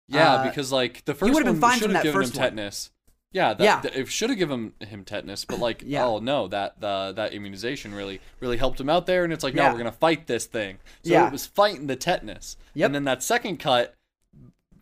[0.09, 1.43] Yeah, Uh, because like the first one
[1.79, 2.43] should have given him first one.
[2.45, 2.91] tetanus.
[3.33, 3.81] Yeah, that, Yeah.
[3.81, 6.07] that- it should have given him tetanus, but like, Yeah.
[6.07, 9.55] oh no, that the that immunization really really helped him out there, and it's like,
[9.55, 9.73] no, Yeah.
[9.73, 10.79] we're gonna fight this thing.
[11.03, 11.27] So Yeah.
[11.27, 12.87] it was fighting the tetanus, Yep.
[12.87, 13.95] and then that second cut,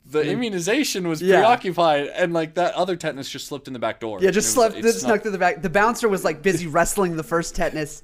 [0.04, 1.36] the then- immunization was Yeah.
[1.40, 4.18] preoccupied, and like that other tetanus just slipped in the back door.
[4.20, 5.62] Yeah, just it was- it snuck- snuck through the back.
[5.62, 8.02] The bouncer was like busy wrestling the first tetanus,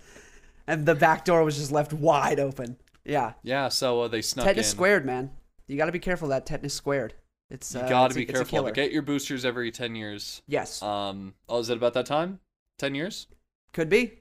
[0.66, 2.77] and the back door was just left wide open.
[3.04, 4.76] Yeah, Yeah, so uh, they snuck tetanus in.
[4.76, 5.30] squared, man.
[5.66, 7.14] You got to be careful of that tetanus squared.
[7.50, 8.70] It's You uh, gotta be a careful.
[8.70, 10.40] get your boosters every ten years.
[10.46, 12.38] yes, Um, oh, is it about that time?
[12.78, 13.26] Ten years?
[13.72, 14.12] could be.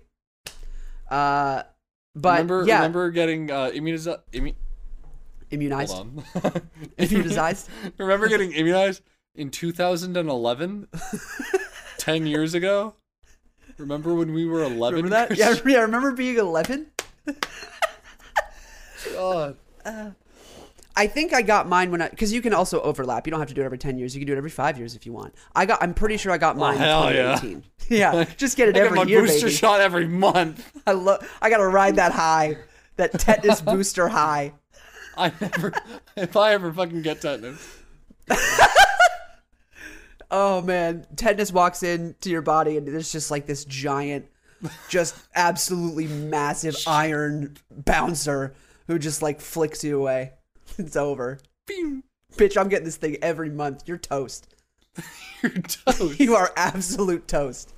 [1.10, 1.64] Uh,
[2.16, 4.56] but remember, yeah, remember getting uh, immuniz- immu-
[5.52, 5.94] immunized.
[5.94, 6.62] Hold on.
[6.98, 7.70] Immunized?
[7.98, 9.02] remember getting immunized
[9.36, 10.88] in 2011,
[11.98, 12.96] 10 years ago.
[13.78, 15.04] Remember when we were 11?
[15.04, 15.38] Remember that?
[15.38, 15.80] Yeah, yeah.
[15.80, 16.88] I Remember being 11?
[19.14, 19.58] God.
[21.00, 23.26] I think I got mine when I because you can also overlap.
[23.26, 24.14] You don't have to do it every 10 years.
[24.14, 25.34] You can do it every five years if you want.
[25.56, 25.82] I got.
[25.82, 27.40] I'm pretty sure I got oh, mine in hell yeah.
[27.40, 27.64] 2018.
[27.88, 29.56] Yeah, just get it I get my year, booster baby.
[29.56, 30.70] shot every month.
[30.86, 31.26] I love.
[31.42, 32.58] I gotta ride that high,
[32.98, 34.54] that tetanus booster high.
[35.18, 35.74] I never,
[36.18, 37.78] if I ever fucking get tetanus.
[40.32, 44.28] Oh man, tetanus walks into your body and there's just like this giant,
[44.88, 48.54] just absolutely massive iron bouncer
[48.90, 50.34] who just like flicks you away.
[50.78, 51.40] It's over.
[51.66, 52.04] Bing.
[52.36, 53.84] Bitch, I'm getting this thing every month.
[53.88, 54.54] You're toast.
[55.42, 56.20] You're toast.
[56.20, 57.74] You are absolute toast.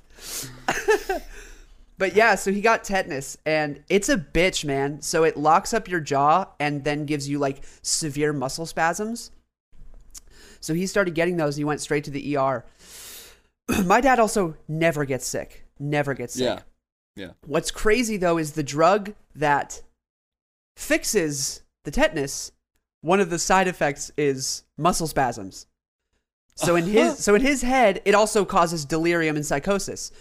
[1.98, 5.00] but yeah, so he got tetanus and it's a bitch, man.
[5.00, 9.30] So it locks up your jaw and then gives you like severe muscle spasms.
[10.60, 12.64] So he started getting those and he went straight to the ER.
[13.84, 15.64] My dad also never gets sick.
[15.78, 16.44] Never gets sick.
[16.44, 16.60] Yeah.
[17.16, 17.32] Yeah.
[17.46, 19.82] What's crazy though is the drug that
[20.76, 22.52] fixes the tetanus,
[23.00, 25.66] one of the side effects is muscle spasms.
[26.54, 30.12] So in his so in his head, it also causes delirium and psychosis.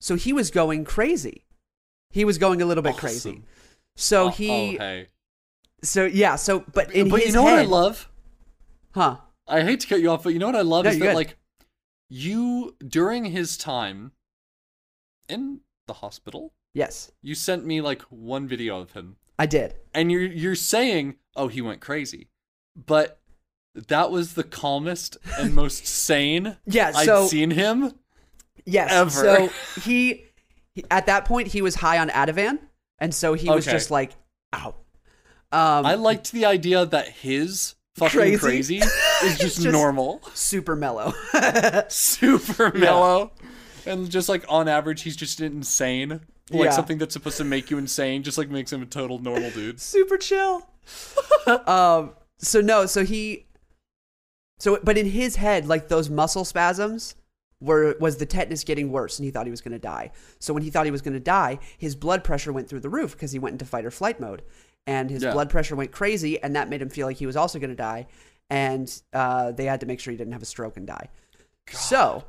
[0.00, 1.44] So he was going crazy.
[2.10, 3.42] He was going a little bit crazy.
[3.96, 5.06] So Oh, he oh, hey.
[5.82, 8.08] so yeah, so but in but his you know what I love?
[8.92, 9.16] huh?
[9.46, 11.04] I hate to cut you off, but you know what I love No, is that
[11.06, 11.14] good.
[11.14, 11.36] like
[12.10, 14.12] you during his time
[15.28, 19.74] in the hospital, Yes, you sent me like one video of him, I did.
[19.94, 22.28] and you're you're saying, "Oh, he went crazy,"
[22.74, 23.20] but
[23.74, 27.92] that was the calmest and most sane Yeah, I'd seen him.
[28.64, 28.90] Yes.
[28.92, 29.10] Ever.
[29.10, 29.50] So
[29.82, 30.24] he,
[30.74, 32.58] he at that point he was high on Ativan,
[32.98, 34.12] and so he was just like
[34.52, 34.76] out.
[35.50, 38.38] Um, I liked the idea that his fucking Crazy?
[38.38, 41.14] crazy, is just, Just- normal, super mellow.
[41.88, 43.32] super mellow,
[43.86, 46.20] and just like on average, he's just insane.
[46.50, 46.70] Like Yeah.
[46.70, 49.80] something that's supposed to make you insane, just like makes him a total normal dude.
[49.80, 50.66] super chill.
[51.66, 52.14] um.
[52.38, 52.86] So no.
[52.86, 53.46] So he.
[54.58, 57.14] So but in his head, like those muscle spasms
[57.60, 60.10] were was the tetanus getting worse, and he thought he was going to die.
[60.38, 62.88] So when he thought he was going to die, his blood pressure went through the
[62.88, 64.42] roof because he went into fight or flight mode,
[64.86, 65.32] and his Yeah.
[65.32, 67.76] blood pressure went crazy, and that made him feel like he was also going to
[67.76, 68.06] die,
[68.50, 71.08] and uh, they had to make sure he didn't have a stroke and die.
[71.70, 72.24] So,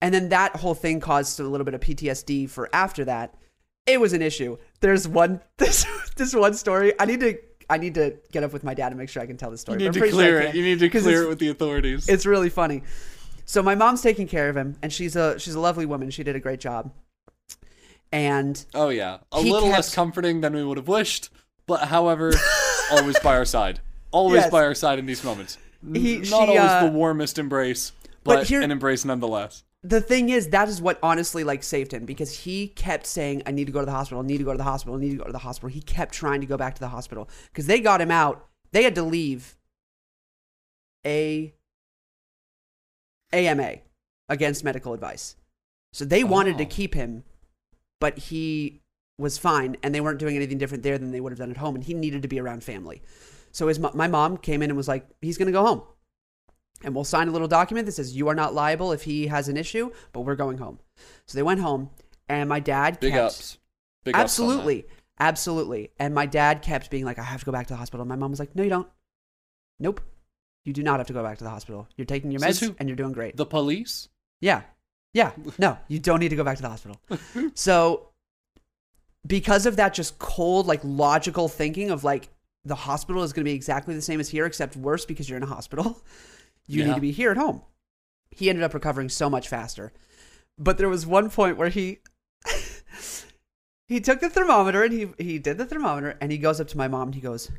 [0.00, 3.34] and then that whole thing caused a little bit of PTSD for after that.
[3.86, 4.56] It was an issue.
[4.80, 6.92] There's one this this one story.
[6.98, 7.38] I need to
[7.68, 9.58] I need to get up with my dad and make sure I can tell the
[9.58, 9.78] story.
[9.80, 10.54] You need to pretty sure clear it.
[10.54, 12.08] You need to clear it with the authorities.
[12.08, 12.82] It's really funny.
[13.44, 16.10] So my mom's taking care of him, and she's a she's a lovely woman.
[16.10, 16.92] She did a great job.
[18.12, 21.30] And oh yeah, a little kept- less comforting than we would have wished,
[21.66, 22.32] but however,
[22.90, 23.80] always by our side.
[24.12, 24.50] Always Yes.
[24.50, 25.56] by our side in these moments.
[25.94, 27.92] He- Not she, always uh, the warmest embrace,
[28.24, 29.62] but but, here- an embrace nonetheless.
[29.82, 33.50] The thing is, that is what honestly like saved him because he kept saying, "I
[33.50, 34.22] need to go to the hospital.
[34.22, 34.96] I need to go to the hospital.
[34.96, 36.88] I need to go to the hospital." He kept trying to go back to the
[36.88, 38.46] hospital because they got him out.
[38.72, 39.56] They had to leave
[41.06, 41.54] a
[43.32, 43.78] AMA
[44.28, 45.36] against medical advice,
[45.92, 46.68] so they wanted to Oh.
[46.68, 47.24] keep him,
[48.00, 48.82] but he
[49.18, 51.56] was fine, and they weren't doing anything different there than they would have done at
[51.56, 53.02] home, and he needed to be around family.
[53.50, 55.82] So his my mom came in and was like, "He's gonna go home."
[56.82, 59.48] And we'll sign a little document that says you are not liable if he has
[59.48, 60.78] an issue, but we're going home.
[61.26, 61.90] So they went home,
[62.28, 63.58] and my dad Big kept, ups.
[64.04, 64.86] Big ups absolutely,
[65.18, 65.90] absolutely.
[65.98, 68.08] And my dad kept being like, "I have to go back to the hospital." And
[68.08, 68.88] my mom was like, "No, you don't.
[69.78, 70.00] Nope,
[70.64, 71.88] you do not have to go back to the hospital.
[71.96, 74.08] You're taking your meds and you're doing great." The police?
[74.40, 74.62] Yeah.
[75.12, 75.32] Yeah.
[75.58, 77.00] No, you don't need to go back to the hospital.
[77.54, 78.10] so,
[79.26, 82.28] because of that, just cold, like logical thinking of like
[82.64, 85.36] the hospital is going to be exactly the same as here, except worse because you're
[85.36, 86.02] in a hospital.
[86.66, 87.62] You need to be here at home.
[88.30, 89.92] He ended up recovering so much faster.
[90.58, 92.00] But there was one point where he.
[93.88, 96.78] he took the thermometer and he, he did the thermometer and he goes up to
[96.78, 97.50] my mom and he goes,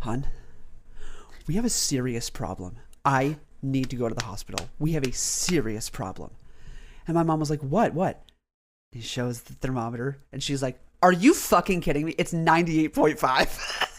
[0.00, 0.26] Hun,
[1.46, 2.76] we have a serious problem.
[3.04, 4.68] I need to go to the hospital.
[4.78, 6.30] We have a serious problem.
[7.06, 7.94] And my mom was like, What?
[7.94, 8.22] What?
[8.92, 12.14] He shows the thermometer and she's like, Are you fucking kidding me?
[12.18, 13.88] It's 98.5.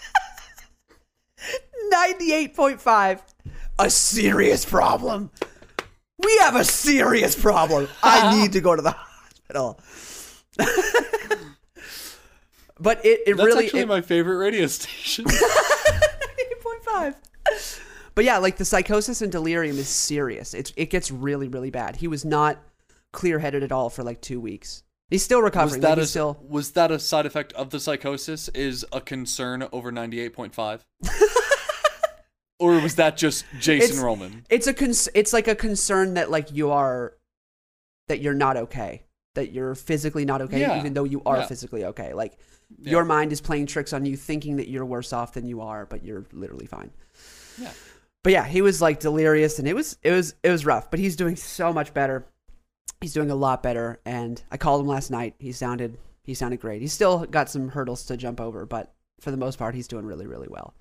[1.91, 3.21] 98.5.
[3.79, 5.31] A serious problem.
[6.17, 7.87] We have a serious problem.
[8.03, 8.35] I uh-huh.
[8.35, 9.79] need to go to the hospital.
[12.79, 13.65] but it, it That's really.
[13.65, 15.25] actually it- my favorite radio station.
[16.85, 17.15] 8.5.
[18.15, 20.53] But yeah, like the psychosis and delirium is serious.
[20.53, 21.95] It's it gets really really bad.
[21.95, 22.57] He was not
[23.13, 24.83] clear headed at all for like two weeks.
[25.09, 25.81] He's still was recovering.
[25.81, 28.49] that like, a, still was that a side effect of the psychosis?
[28.49, 30.85] Is a concern over ninety eight point five?
[32.59, 34.45] or was that just Jason It's- Roman?
[34.49, 37.13] It's a cons- it's like a concern that like you are
[38.07, 39.03] that you're not okay.
[39.35, 40.79] That you're physically not okay Yeah.
[40.79, 41.45] even though you are Yeah.
[41.47, 42.13] physically okay.
[42.13, 42.37] Like
[42.77, 42.91] Yeah.
[42.91, 45.85] your mind is playing tricks on you thinking that you're worse off than you are,
[45.85, 46.91] but you're literally fine.
[47.57, 47.71] Yeah.
[48.23, 50.99] But yeah, he was like delirious and it was it was it was rough, but
[50.99, 52.25] he's doing so much better.
[52.99, 55.35] He's doing a lot better and I called him last night.
[55.39, 56.81] He sounded he sounded great.
[56.81, 60.05] He's still got some hurdles to jump over, but for the most part he's doing
[60.05, 60.73] really really well.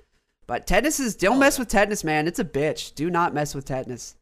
[0.49, 1.63] But tetanus is don't Oh, mess yeah.
[1.63, 2.27] with tetanus, man.
[2.27, 2.95] It's a bitch.
[2.97, 4.17] Do not mess with tetanus.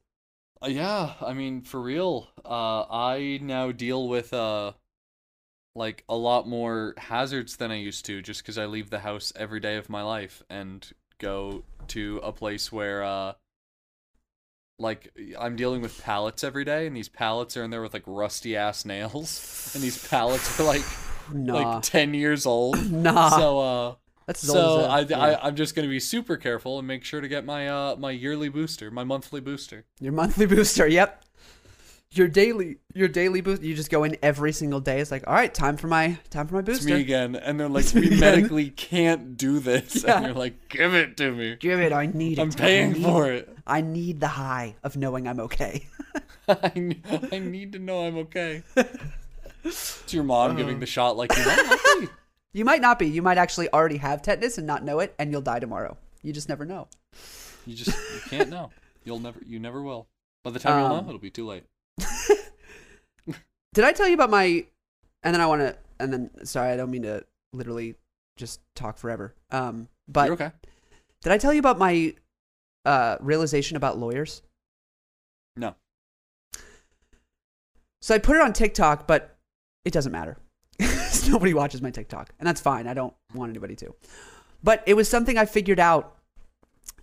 [0.63, 2.29] Uh, yeah, I mean, for real.
[2.45, 4.73] Uh, I now deal with uh,
[5.75, 9.33] like a lot more hazards than I used to, just because I leave the house
[9.37, 10.87] every day of my life and
[11.19, 13.33] go to a place where uh,
[14.79, 18.03] like I'm dealing with pallets every day, and these pallets are in there with like
[18.07, 20.83] rusty ass nails, and these pallets are like
[21.33, 21.55] Nah.
[21.55, 22.91] like ten years old.
[22.91, 23.29] nah.
[23.31, 23.95] So uh.
[24.27, 25.19] That's as So old I, yeah.
[25.19, 28.11] I I'm just gonna be super careful and make sure to get my uh my
[28.11, 29.85] yearly booster, my monthly booster.
[30.01, 31.23] Your monthly booster, yep.
[32.13, 35.01] Your daily your daily boost you just go in every single day.
[35.01, 36.95] It's like, all right, time for my time for my It's booster.
[36.95, 40.17] me again, and they're like, It's we again." medically can't do this, Yeah.
[40.17, 41.57] and you're like, give it to me.
[41.57, 42.43] Give it, I need it.
[42.43, 43.49] I'm paying need- for it.
[43.67, 45.87] I need the high of knowing I'm okay.
[46.49, 46.71] I,
[47.33, 48.63] I need to know I'm okay.
[49.65, 50.55] It's your mom Uh.
[50.55, 52.09] giving the shot like you.
[52.57, 53.07] You might not be.
[53.07, 55.99] You might actually already have tetanus and not know it, and you'll die tomorrow.
[56.23, 56.89] You just never know.
[57.67, 58.71] You just you can't know.
[59.05, 60.09] You'll never you never will.
[60.43, 61.65] By the time you'll Um, know, it'll be too late.
[63.75, 64.65] Did I tell you about my?
[65.23, 65.77] And then I want to.
[66.01, 67.95] And then sorry, I don't mean to literally
[68.37, 69.35] just talk forever.
[69.51, 70.51] Um, but You're okay.
[71.23, 72.15] did I tell you about my
[72.87, 74.43] uh, realization about lawyers?
[75.57, 75.75] No.
[78.01, 79.37] So I put it on TikTok, but
[79.85, 80.37] it doesn't matter.
[81.31, 82.87] Nobody watches my TikTok, and that's fine.
[82.87, 83.95] I don't want anybody to.
[84.63, 86.17] But it was something I figured out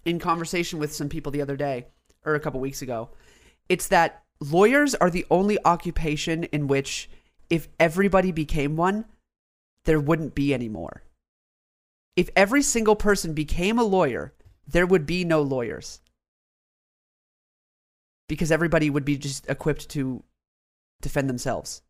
[0.05, 1.87] in conversation with some people the other day
[2.25, 3.09] or a couple weeks ago.
[3.69, 7.09] It's that lawyers are the only occupation in which
[7.49, 9.05] if everybody became one,
[9.85, 11.03] there wouldn't be any more.
[12.15, 14.33] If every single person became a lawyer,
[14.67, 15.99] there would be no lawyers.
[18.29, 20.23] Because everybody would be just equipped to
[21.01, 21.81] defend themselves.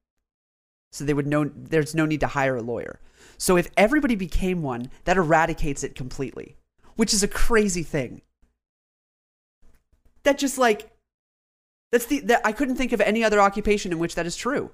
[0.93, 2.99] So they would know there's no need to hire a lawyer.
[3.39, 6.55] So if everybody became one, that eradicates it completely,
[6.97, 8.21] which is a crazy thing.
[10.21, 10.91] That just like
[11.91, 14.69] that's the that I couldn't think of any other occupation in which that is true.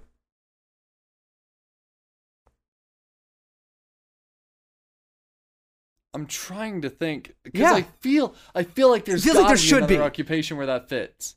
[6.14, 7.74] I'm trying to think because Yeah.
[7.76, 9.98] I feel I feel like there's feels like there should be.
[9.98, 11.36] occupation where that fits,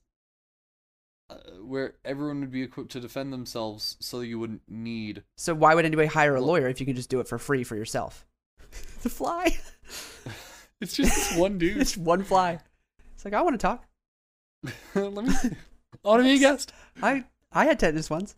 [1.33, 5.23] uh, where everyone would be equipped to defend themselves, so you wouldn't need.
[5.37, 7.65] So why would anybody hire a lawyer if you can just do it for free
[7.65, 8.27] for yourself?
[9.03, 9.57] the fly.
[10.81, 11.77] It's just this one dude.
[11.77, 12.59] it's one fly.
[13.15, 13.85] It's like I want to talk.
[14.97, 15.33] Let me.
[16.05, 16.73] I want to be a guest.
[17.01, 18.35] I I had tetanus once.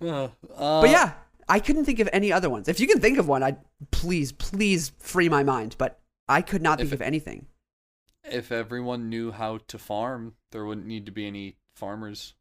[0.00, 1.12] Uh, But yeah,
[1.48, 2.66] I couldn't think of any other ones.
[2.68, 3.56] If you can think of one, I
[3.90, 5.76] please, please free my mind.
[5.78, 7.46] But I could not think of anything.
[8.32, 12.34] If everyone knew how to farm, there wouldn't need to be any farmers.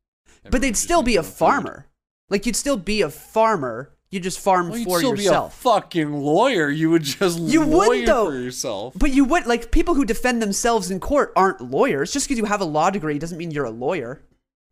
[0.50, 1.34] But they'd still be a own food.
[1.34, 1.88] farmer.
[2.30, 3.94] Like you'd still be a farmer.
[4.10, 5.54] You just farm Well, you'd for still yourself.
[5.54, 6.70] be a fucking lawyer.
[6.70, 8.30] You would just You lawyer wouldn't, though.
[8.32, 8.94] for yourself.
[8.98, 12.12] but you would like people who defend themselves in court aren't lawyers.
[12.12, 14.22] Just because you have a law degree doesn't mean you're a lawyer.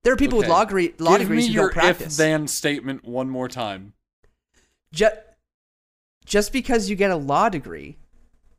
[0.04, 2.14] There are people with law, degree, law Give degrees me who your don't practice.
[2.20, 3.94] if-then statement one more time.
[4.94, 5.10] Ju-
[6.26, 7.98] just because you get a law degree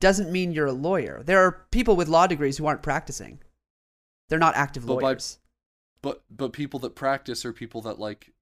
[0.00, 1.22] doesn't mean you're a lawyer.
[1.24, 3.40] There are people with law degrees who aren't practicing.
[4.28, 5.38] They're not active But by- lawyers.
[6.02, 8.32] But but people that practice are people that like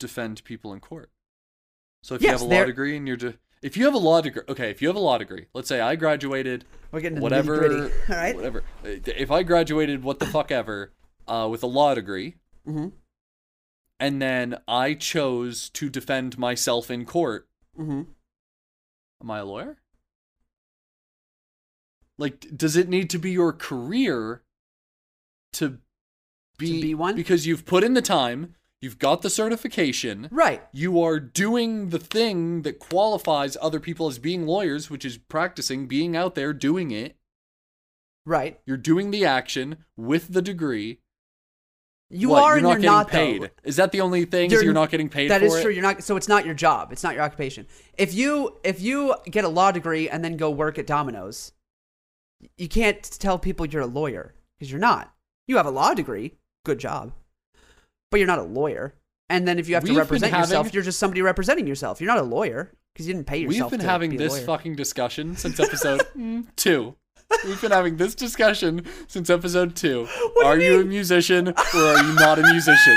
[0.00, 1.10] defend people in court.
[2.02, 3.98] So if Yes, you have a law degree and you're de- if you have a
[3.98, 7.16] law degree, okay, if you have a law degree, let's say I graduated We're getting
[7.18, 7.84] into whatever.
[8.08, 8.34] All right.
[8.34, 8.62] whatever.
[8.84, 10.92] If I graduated what the fuck ever
[11.28, 12.34] uh, with a law degree,
[12.66, 12.88] Mm-hmm.
[14.00, 18.02] and then I chose to defend myself in court, Mm-hmm.
[19.22, 19.76] am I a lawyer?
[22.18, 24.42] Like, does it need to be your career
[25.54, 25.78] to
[26.58, 27.14] be, be one?
[27.16, 30.62] Because you've put in the time, you've got the certification, Right.
[30.72, 35.86] you are doing the thing that qualifies other people as being lawyers, which is practicing,
[35.86, 37.16] being out there doing it.
[38.26, 38.60] Right.
[38.66, 40.98] You're doing the action with the degree.
[42.10, 43.42] You What, are you're and not you're getting not paid.
[43.42, 43.48] though.
[43.64, 44.46] Is that the only thing?
[44.46, 45.62] Is You're- you're not getting paid That for is it?
[45.62, 45.70] true.
[45.70, 46.02] You're not.
[46.02, 46.90] So it's not your job.
[46.90, 47.66] It's not your occupation.
[47.98, 51.52] If you if you get a law degree and then go work at Domino's,
[52.56, 55.12] you can't tell people you're a lawyer because you're not.
[55.46, 56.34] You have a law degree.
[56.64, 57.12] Good job.
[58.10, 58.94] But you're not a lawyer.
[59.28, 62.00] And then if you have to We've been represent yourself, you're just somebody representing yourself.
[62.00, 62.72] You're not a lawyer.
[62.94, 63.70] because you didn't pay yourself.
[63.70, 64.44] We've been to having be a this lawyer.
[64.46, 66.02] fucking discussion since episode
[66.56, 66.94] two.
[67.44, 70.06] We've been having this discussion since episode two.
[70.06, 72.96] do are you you, a musician or are you not a musician?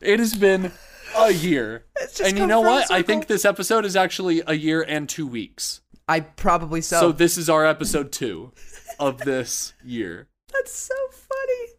[0.00, 0.72] it has been
[1.16, 1.84] a year.
[2.00, 2.90] Just And you come know full what?
[2.90, 5.80] I think this episode is actually a year and two weeks.
[6.08, 6.98] I probably so.
[7.00, 8.52] So this is our episode two
[8.98, 10.28] of this year.
[10.52, 11.72] That's so funny.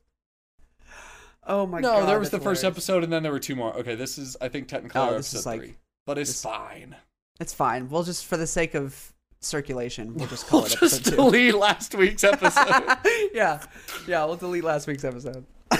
[1.47, 1.99] Oh my no, god.
[2.01, 2.77] No, there was the that's first hilarious.
[2.77, 3.73] episode and then there were two more.
[3.77, 5.75] Okay, this is I think technically Oh, our this is episode like- three.
[6.05, 6.95] But it's this- fine.
[7.39, 7.89] It's fine.
[7.89, 11.15] We'll just, for the sake of circulation, we'll just call We'll it just episode two.
[11.15, 12.97] delete last week's episode.
[13.33, 13.63] yeah,
[14.07, 14.25] yeah.
[14.25, 15.45] We'll delete last week's episode.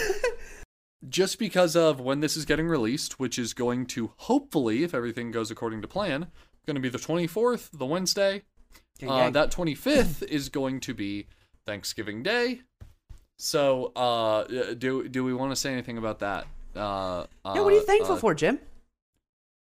[1.10, 5.32] just because of when this is getting released, which is going to hopefully, if everything
[5.32, 6.28] goes according to plan,
[6.70, 8.44] going to be the 24th, the Wednesday.
[9.08, 11.26] Uh, that 25th is going to be
[11.66, 12.62] Thanksgiving Day.
[13.40, 14.44] So, uh,
[14.76, 16.46] do do we want to say anything about that?
[16.76, 17.62] Uh, yeah.
[17.62, 18.60] What are you uh, thankful for, Jim?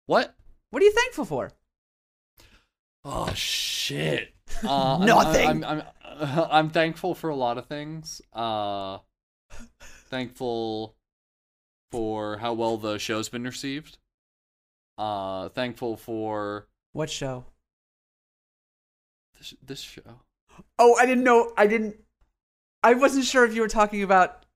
[0.06, 0.34] What?
[0.70, 1.50] What are you thankful for?
[3.04, 4.32] Oh shit!
[4.62, 5.48] Uh, I'm- Nothing.
[5.48, 8.22] I'm, I'm, I'm, I'm thankful for a lot of things.
[8.32, 8.98] Uh,
[10.08, 10.94] thankful
[11.90, 13.98] for how well the show's been received.
[14.96, 17.44] Uh, thankful for What show?
[19.36, 20.20] this, this show.
[20.78, 21.52] Oh, I didn't know.
[21.56, 21.96] I didn't.
[22.82, 24.46] I wasn't sure if you were talking about.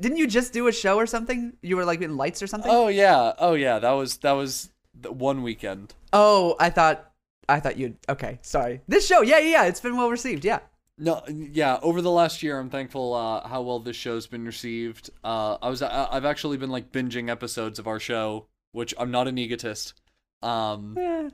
[0.00, 1.54] Didn't you just do a show or something?
[1.62, 2.70] You were like in lights or something.
[2.72, 3.80] Oh yeah, oh yeah.
[3.80, 5.94] That was that was the one weekend.
[6.12, 7.10] Oh, I thought.
[7.48, 7.96] I thought you'd.
[8.08, 8.80] Okay, sorry.
[8.86, 9.64] This show, yeah, yeah, yeah.
[9.64, 10.44] It's been well received.
[10.44, 10.60] Yeah.
[10.96, 11.80] No, yeah.
[11.82, 15.10] Over the last year, I'm thankful uh, how well this show's been received.
[15.24, 19.10] Uh, I was I, I've actually been like binging episodes of our show, which I'm
[19.10, 19.94] not an egotist.
[20.40, 21.30] Um, Eh.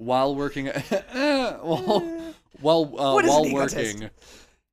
[0.00, 0.66] While working,
[1.12, 4.10] while while uh, while working,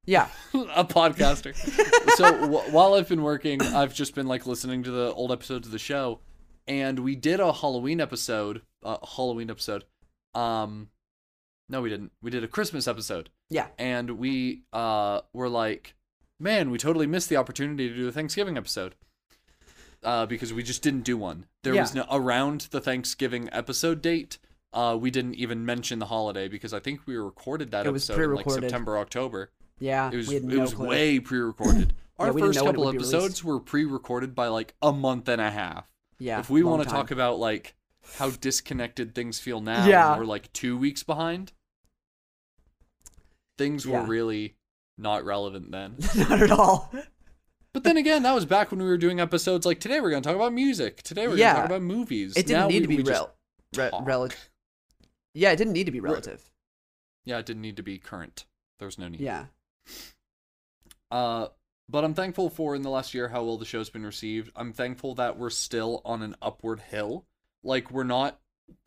[0.05, 0.27] Yeah.
[0.53, 1.55] a podcaster.
[2.15, 5.67] so w- while I've been working, I've just been like listening to the old episodes
[5.67, 6.19] of the show,
[6.67, 8.61] and we did a Halloween episode.
[8.83, 9.83] Uh, Halloween episode.
[10.33, 10.89] Um,
[11.69, 12.11] no, we didn't.
[12.21, 13.67] We did a Christmas episode Yeah.
[13.77, 15.95] and we uh were like,
[16.39, 18.95] man, we totally missed the opportunity to do a Thanksgiving episode.
[20.03, 21.47] Uh, because we just didn't do one.
[21.63, 24.37] There was no around the Thanksgiving episode date.
[24.77, 28.07] Uh, we didn't even mention the holiday because I think we recorded that It was
[28.09, 28.69] episode in like pre-recorded.
[28.69, 29.51] September, October.
[29.79, 30.09] Yeah.
[30.11, 30.87] It was we had it no was clue.
[30.87, 31.93] way pre-recorded.
[32.19, 33.43] Our Yeah, we didn't first know when it couple would be episodes released.
[33.43, 35.87] were pre-recorded by like a month and a half.
[36.19, 36.39] Yeah.
[36.39, 37.01] if we long want to time.
[37.01, 37.75] talk about like
[38.17, 40.17] how disconnected things feel now, Yeah.
[40.17, 41.53] we're like two weeks behind.
[43.57, 44.05] Things were Yeah.
[44.07, 44.55] really
[44.97, 45.95] not relevant then.
[46.15, 46.91] Not at all.
[47.73, 50.01] But then again, that was back when we were doing episodes like today.
[50.01, 51.03] We're going to talk about music.
[51.03, 51.53] Today we're Yeah.
[51.53, 52.33] going to talk about movies.
[52.35, 53.35] It didn't Now need we- to be we just rel-
[53.75, 54.05] re- talk.
[55.37, 56.49] Yeah, it didn't need to be relative.
[57.23, 58.45] Yeah, it didn't need to be current.
[58.79, 59.19] There was no need.
[59.19, 59.45] Yeah.
[61.11, 61.47] Uh,
[61.87, 64.51] but I'm thankful for in the last year how well the show's been received.
[64.55, 67.25] I'm thankful that we're still on an upward hill.
[67.63, 68.39] Like we're not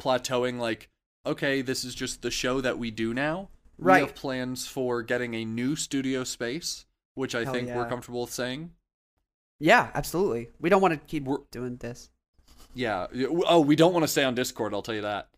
[0.03, 0.59] plateauing.
[0.59, 0.91] Like
[1.25, 3.51] okay, this is just the show that we do now.
[3.79, 4.03] Right.
[4.03, 6.85] We have plans for getting a new studio space,
[7.15, 8.73] which I Hell think we're comfortable with saying.
[9.61, 10.51] Yeah, absolutely.
[10.59, 12.11] We don't want to keep We're- doing this.
[12.75, 13.07] Yeah.
[13.47, 14.75] Oh, we don't want to stay on Discord.
[14.75, 15.30] I'll tell you that.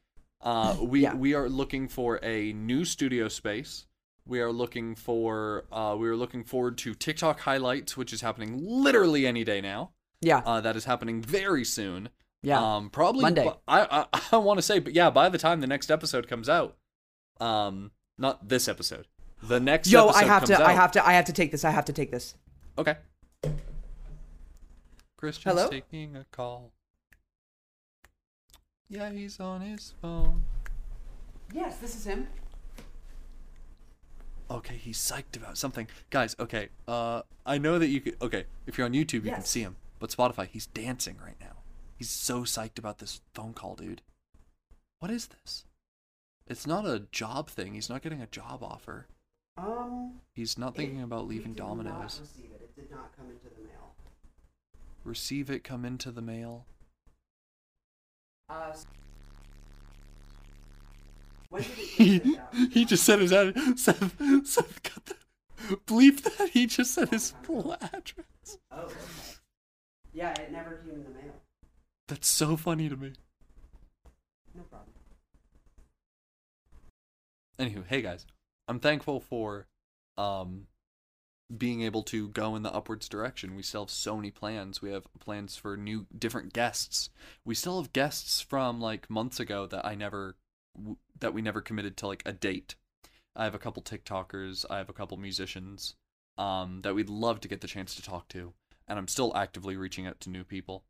[0.43, 1.15] Uh, we Yeah.
[1.15, 3.87] we are looking for a new studio space.
[4.27, 5.65] We are looking for.
[5.73, 9.91] Uh, we are looking forward to TikTok highlights, which is happening literally any day now.
[10.21, 10.39] Yeah.
[10.45, 12.09] Uh, that is happening very soon.
[12.43, 12.61] yeah.
[12.77, 13.49] Um, probably Monday.
[13.69, 16.49] I I, I want to say, but yeah, by the time the next episode comes
[16.49, 16.77] out,
[17.41, 19.07] um, not this episode,
[19.43, 19.91] the next.
[19.91, 20.65] Yo, episode I have comes to.
[20.67, 21.07] I have to.
[21.07, 21.65] I have to take this.
[21.65, 22.35] I have to take this.
[22.79, 22.97] Okay.
[25.17, 25.69] Christian's Hello?
[25.69, 26.73] taking a call.
[28.93, 30.43] Yeah, he's on his phone.
[31.55, 32.27] Yes, this is him.
[34.51, 35.89] Okay, he's psyched about something.
[36.11, 36.69] Guys, okay.
[36.87, 39.77] Uh I know that you could okay, if you're on YouTube you can see him.
[39.99, 41.63] But Spotify, he's dancing right now.
[41.97, 44.03] He's so psyched about this phone call, dude.
[44.99, 45.65] What is this?
[46.47, 47.73] It's not a job thing.
[47.73, 49.07] He's not getting a job offer.
[49.57, 50.21] Um.
[50.35, 52.21] He's not thinking about leaving Domino's.
[52.21, 52.61] receive it.
[52.63, 53.95] It did not come into the mail.
[55.05, 56.67] Receive it, come into the mail.
[58.49, 58.73] Uh.
[61.59, 62.39] He,
[62.71, 63.63] he just said his address.
[63.83, 65.17] Seth, Seth cut the
[65.87, 68.59] bleep that he just said his full address.
[68.71, 68.83] Oh.
[68.83, 68.95] Okay.
[70.15, 71.35] Yeah, it never came in the mail.
[72.09, 73.13] That's so funny to me.
[74.55, 74.93] No problem.
[77.59, 78.27] Anywho, hey guys,
[78.69, 79.67] I'm thankful for
[80.19, 80.67] um
[81.57, 83.55] being able to go in the upwards direction.
[83.55, 84.81] We still have so many plans.
[84.81, 87.11] We have plans for new different guests.
[87.45, 90.37] We still have guests from like months ago that I never
[91.21, 92.75] that we never committed to like a date.
[93.37, 95.95] I have a couple TikTokers, I have a couple musicians
[96.39, 98.55] um that we'd love to get the chance to talk to,
[98.89, 100.85] and I'm still actively reaching out to new people.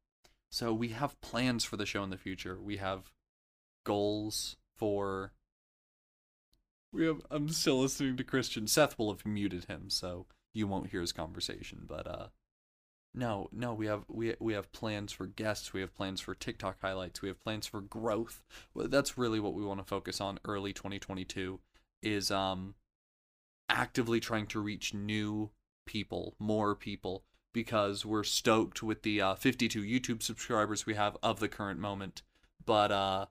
[0.51, 2.61] So we have plans for the show in the future.
[2.61, 3.11] We have
[3.85, 5.33] goals for.
[6.93, 7.23] We have.
[7.31, 8.67] I'm still listening to Christian.
[8.67, 11.85] Seth will have muted him, so you won't hear his conversation.
[11.87, 12.27] But uh,
[13.15, 15.73] no, no, we have we we have plans for guests.
[15.73, 17.23] We have plans for TikTok highlights.
[17.23, 18.43] We have plans for growth.
[18.75, 21.61] That's really what we want to focus on early 2022.
[22.03, 22.75] Is um,
[23.69, 25.51] actively trying to reach new
[25.87, 31.41] people, more people, because we're stoked with the uh, 52 YouTube subscribers we have of
[31.41, 32.23] the current moment.
[32.65, 33.27] But uh,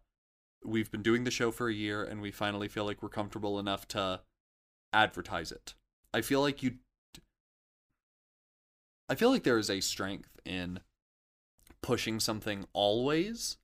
[0.64, 3.60] we've been doing the show for a year, and we finally feel like we're comfortable
[3.60, 4.22] enough to
[4.94, 5.74] advertise it.
[6.14, 6.76] I feel like you.
[9.12, 10.80] I feel like there is a strength in
[11.82, 13.58] pushing something always,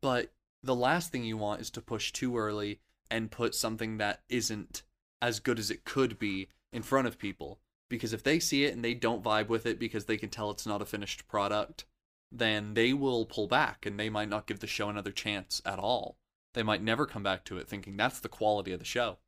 [0.00, 0.32] but
[0.62, 2.80] the last thing you want is to push too early
[3.10, 4.82] and put something that isn't
[5.20, 7.60] as good as it could be in front of people.
[7.90, 10.50] Because if they see it and they don't vibe with it because they can tell
[10.50, 11.84] it's not a finished product,
[12.32, 15.78] then they will pull back and they might not give the show another chance at
[15.78, 16.16] all.
[16.54, 19.18] They might never come back to it thinking that's the quality of the show.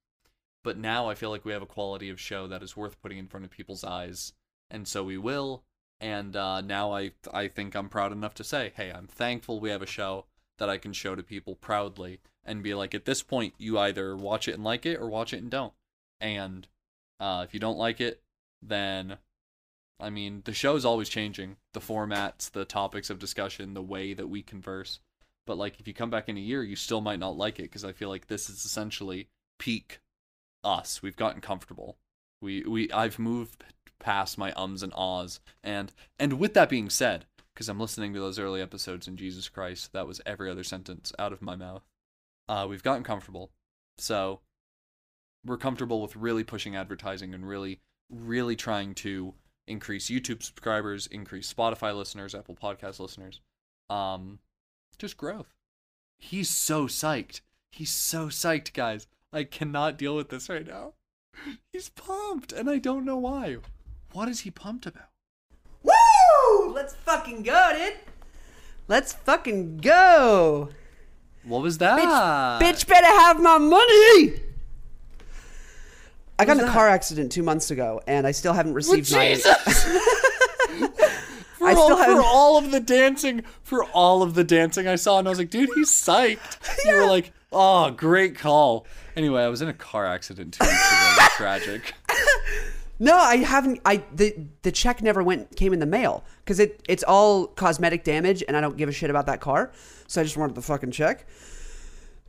[0.64, 3.18] But now I feel like we have a quality of show that is worth putting
[3.18, 4.32] in front of people's eyes,
[4.70, 5.62] and so we will.
[6.00, 9.70] And uh, now I I think I'm proud enough to say, hey, I'm thankful we
[9.70, 10.26] have a show
[10.58, 14.16] that I can show to people proudly and be like, at this point, you either
[14.16, 15.72] watch it and like it or watch it and don't.
[16.20, 16.66] And
[17.18, 18.22] uh, if you don't like it,
[18.62, 19.18] then
[19.98, 21.56] I mean, the show's always changing.
[21.72, 25.00] The formats, the topics of discussion, the way that we converse.
[25.46, 27.64] But like, if you come back in a year, you still might not like it
[27.64, 30.00] because I feel like this is essentially peak
[30.64, 31.02] us.
[31.02, 31.96] We've gotten comfortable.
[32.40, 33.64] We we I've moved
[33.98, 35.40] past my ums and ahs.
[35.64, 39.48] And and with that being said, because I'm listening to those early episodes in Jesus
[39.48, 41.82] Christ, that was every other sentence out of my mouth.
[42.48, 43.50] Uh, we've gotten comfortable.
[43.98, 44.40] So
[45.44, 47.80] we're comfortable with really pushing advertising and really,
[48.10, 49.34] really trying to
[49.66, 53.40] increase YouTube subscribers, increase Spotify listeners, Apple Podcast listeners,
[53.90, 54.38] um,
[54.98, 55.54] just growth.
[56.18, 57.40] He's so psyched.
[57.72, 59.06] He's so psyched, guys.
[59.32, 60.94] I cannot deal with this right now.
[61.72, 63.56] He's pumped, and I don't know why.
[64.12, 65.08] What is he pumped about?
[65.82, 66.72] Woo!
[66.72, 67.94] Let's fucking go, dude.
[68.88, 70.70] Let's fucking go.
[71.44, 71.98] What was that?
[72.60, 74.40] Bitch better have my money.
[76.38, 76.72] I got in a that?
[76.72, 79.28] car accident two months ago, and I still haven't received my.
[79.28, 79.84] Jesus!
[81.58, 84.86] for, I all, still for haven't- all of the dancing, for all of the dancing
[84.86, 86.58] I saw, and I was like, dude, he's psyched.
[86.84, 88.86] You were like, oh, great call.
[89.16, 91.26] Anyway, I was in a car accident two weeks ago.
[91.36, 91.94] Tragic.
[92.98, 93.80] No, I haven't.
[93.84, 98.04] I the the check never went came in the mail because it it's all cosmetic
[98.04, 99.72] damage, and I don't give a shit about that car.
[100.06, 101.26] So I just wanted the fucking check.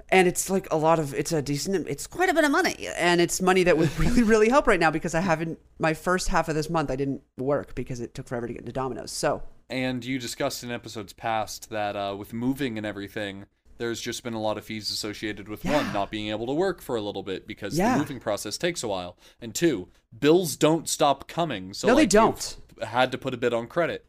[0.10, 2.88] And it's like a lot of it's a decent it's quite a bit of money,
[2.98, 6.30] and it's money that would really really help right now because I haven't my first
[6.30, 9.12] half of this month I didn't work because it took forever to get into Domino's.
[9.12, 13.46] So And you discussed in episodes past that uh, with moving and everything,
[13.78, 16.82] there's just been a lot of fees associated with one, not being able to work
[16.82, 17.94] for a little bit because Yeah.
[17.94, 19.18] the moving process takes a while.
[19.42, 21.74] And two, bills don't stop coming.
[21.74, 22.58] So No, they don't.
[22.82, 24.06] Had to put a bit on credit.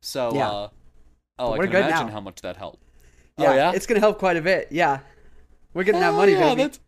[0.00, 0.50] So, Yeah.
[0.50, 0.68] uh,
[1.38, 2.12] oh, I can imagine now.
[2.12, 2.82] how much that helped.
[3.38, 3.72] yeah, oh, yeah?
[3.72, 4.68] it's gonna help quite a bit.
[4.70, 5.00] Yeah,
[5.74, 6.62] we're getting that Oh, money, yeah, baby.
[6.62, 6.80] That's,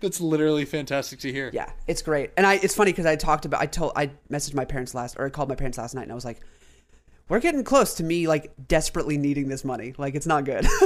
[0.00, 1.50] that's literally fantastic to hear.
[1.52, 2.30] Yeah, it's great.
[2.36, 5.16] And I it's funny because I talked about I told I messaged my parents last
[5.18, 6.40] or I called my parents last night and I was like,
[7.30, 9.94] We're getting close to me like desperately needing this money.
[9.96, 10.66] Like it's not good.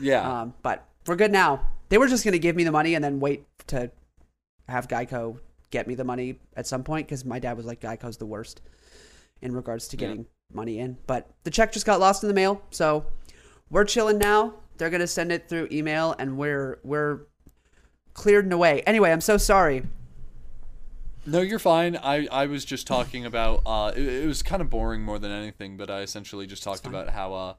[0.00, 0.40] Yeah.
[0.40, 1.64] um, but we're good now.
[1.88, 3.90] They were just gonna give me the money and then wait to
[4.68, 5.38] have Geico
[5.70, 8.62] get me the money at some point because my dad was like Geico's the worst
[9.42, 10.08] in regards to Yeah.
[10.08, 10.96] getting money in.
[11.06, 13.06] But the check just got lost in the mail, so
[13.70, 14.54] we're chilling now.
[14.78, 17.20] They're gonna send it through email and we're we're
[18.14, 18.82] cleared and away.
[18.86, 19.84] Anyway, I'm so sorry.
[21.24, 21.96] No, you're fine.
[21.96, 25.30] I, I was just talking about uh it, it was kind of boring more than
[25.30, 27.54] anything, but I essentially just talked about how uh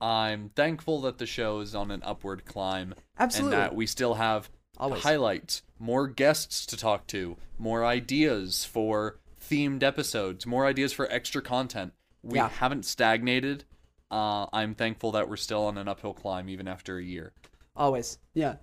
[0.00, 3.54] I'm thankful that the show is on an upward climb Absolutely.
[3.56, 5.02] and that we still have Always.
[5.04, 11.40] highlights, more guests to talk to, more ideas for themed episodes, more ideas for extra
[11.40, 11.92] content.
[12.22, 12.48] We Yeah.
[12.48, 13.64] haven't stagnated.
[14.10, 17.32] Uh I'm thankful that we're still on an uphill climb even after a year.
[17.76, 18.18] Always.
[18.34, 18.56] Yeah.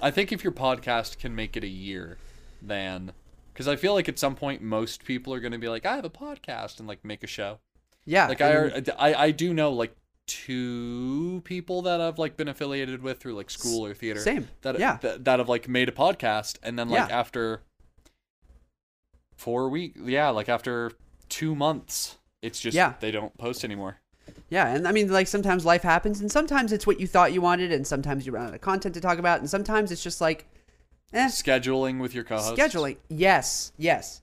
[0.00, 2.16] I think if your podcast can make it a year,
[2.62, 3.12] then
[3.58, 5.96] because I feel like at some point most people are going to be like, I
[5.96, 7.58] have a podcast and like make a show.
[8.04, 8.28] Yeah.
[8.28, 9.96] Like I, I I do know like
[10.28, 14.20] two people that I've like been affiliated with through like school or theater.
[14.20, 14.46] Same.
[14.62, 14.98] That Yeah.
[15.02, 17.18] that, that have like made a podcast and then like Yeah.
[17.18, 17.62] after
[19.36, 20.92] four weeks, yeah, like after
[21.28, 22.94] two months, it's just Yeah.
[23.00, 23.98] they don't post anymore.
[24.50, 27.40] Yeah, and I mean, like sometimes life happens, and sometimes it's what you thought you
[27.40, 30.20] wanted, and sometimes you run out of content to talk about, and sometimes it's just
[30.20, 30.46] like,
[31.12, 32.56] eh, Scheduling with your co-host.
[32.56, 32.96] scheduling.
[33.08, 34.20] Yes, yes.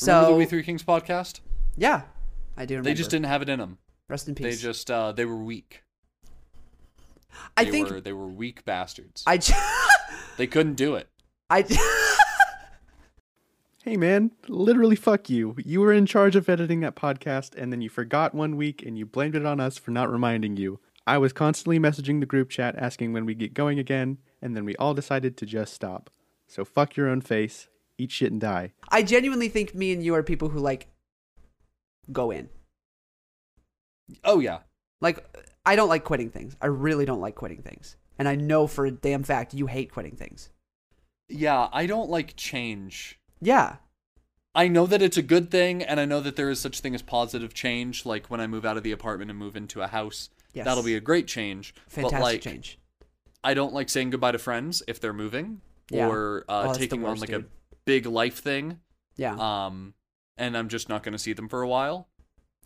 [0.00, 1.40] Remember So the We Three Kings podcast?
[1.76, 2.02] yeah,
[2.56, 2.74] I do.
[2.74, 2.90] Remember.
[2.90, 3.78] They just didn't have it in them.
[4.08, 4.56] rest in peace.
[4.56, 5.82] They just uh they were weak.
[7.56, 9.22] I They think were they were weak bastards.
[9.26, 9.38] I.
[9.38, 9.54] j-
[10.36, 11.08] they couldn't do it.
[11.50, 11.62] I.
[11.62, 11.76] j-
[13.84, 15.56] Hey man, literally fuck you.
[15.58, 18.96] You were in charge of editing that podcast and then you forgot one week and
[18.96, 20.78] you blamed it on us for not reminding you.
[21.06, 24.64] I was constantly messaging the group chat asking when we get going again, and then
[24.64, 26.10] we all decided to just stop.
[26.46, 28.72] So fuck your own face, eat shit and die.
[28.88, 30.88] I genuinely think me and you are people who like
[32.10, 32.48] go in.
[34.24, 34.58] Oh yeah.
[35.00, 35.24] Like
[35.64, 36.56] I don't like quitting things.
[36.60, 37.96] I really don't like quitting things.
[38.18, 40.50] And I know for a damn fact you hate quitting things.
[41.28, 43.18] Yeah, I don't like change.
[43.40, 43.76] Yeah.
[44.54, 46.94] I know that it's a good thing, and I know that there is such thing
[46.94, 48.04] as positive change.
[48.04, 50.64] Like when I move out of the apartment and move into a house, Yes.
[50.66, 51.74] that'll be a great change.
[51.88, 52.78] Fantastic but like, change.
[53.44, 56.08] I don't like saying goodbye to friends if they're moving Yeah.
[56.08, 57.44] or Oh, uh, the taking on like dude.
[57.44, 58.78] a big life thing.
[59.16, 59.34] Yeah.
[59.36, 59.94] Um,
[60.36, 62.08] and I'm just not going to see them for a while.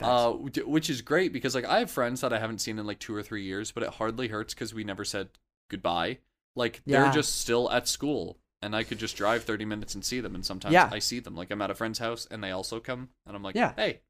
[0.00, 2.86] Uh, which- which is great because like I have friends that I haven't seen in
[2.86, 5.30] like two or three years, but it hardly hurts because we never said
[5.70, 6.18] goodbye.
[6.54, 7.04] Like Yeah.
[7.04, 10.34] they're just still at school, and I could just drive thirty minutes and see them.
[10.34, 10.90] And sometimes Yeah.
[10.92, 11.34] I see them.
[11.34, 13.72] Like I'm at a friend's house, and they also come, and I'm like, Yeah.
[13.76, 14.00] hey,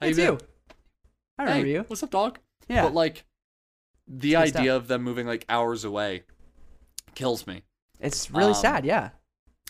[0.00, 0.38] how It's you you.
[1.38, 1.84] I remember hey, you.
[1.88, 2.38] What's up, dog?
[2.68, 2.82] Yeah.
[2.84, 3.24] But like,
[4.06, 6.24] the It's idea of them moving like hours away
[7.14, 7.62] kills me.
[8.00, 9.10] it's really um, sad, yeah.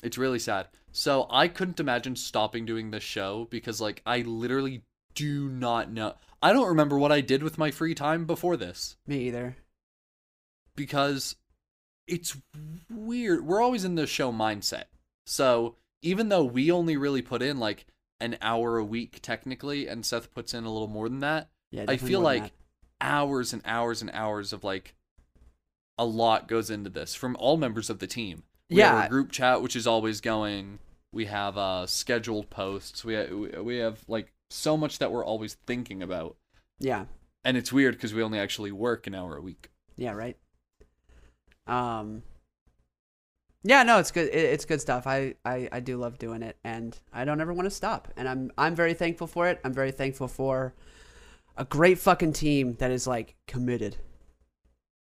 [0.03, 0.69] It's really sad.
[0.93, 4.83] So I couldn't imagine stopping doing this show because like I literally
[5.15, 6.15] do not know.
[6.43, 9.57] I don't remember what I did with my free time before this Me either.
[10.77, 11.37] because
[12.07, 12.37] it's
[12.91, 13.47] weird.
[13.47, 14.85] We're always in the show mindset.
[15.27, 17.87] So even though we only really put in like
[18.21, 21.87] an hour a week technically and Seth puts in a little more than that, Yeah.
[21.89, 22.53] I feel like
[23.05, 24.95] hours and hours and hours of like
[25.99, 28.43] a lot goes into this from all members of the team.
[28.71, 29.09] We have Yeah.
[29.09, 30.79] group chat, which is always going.
[31.13, 33.05] We have uh, scheduled posts.
[33.05, 36.37] We ha- we have like so much that we're always thinking about.
[36.81, 37.05] Yeah.
[37.45, 39.71] and it's weird because we only actually work an hour a week.
[39.97, 40.37] Yeah, right.
[41.67, 42.23] Um
[43.63, 45.07] Yeah, no, it's good it, it's good stuff.
[45.07, 48.09] I, I I do love doing it and I don't ever want to stop.
[48.17, 49.61] And I'm I'm very thankful for it.
[49.65, 50.75] I'm very thankful for
[51.57, 53.97] a great fucking team that is like committed.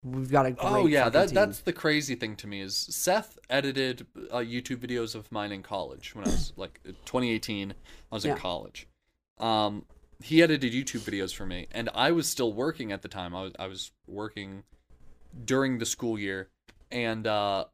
[0.03, 1.35] We've got a great oh yeah, that team.
[1.35, 5.63] that's the crazy thing to me is Seth edited uh, YouTube videos of mine in
[5.63, 7.73] college when I was like 2018.
[8.11, 8.87] I was in college.
[9.39, 9.85] Um,
[10.21, 13.35] he edited YouTube videos for me, and I was still working at the time.
[13.35, 14.63] I was I was working
[15.43, 16.49] during the school year,
[16.91, 17.65] and uh,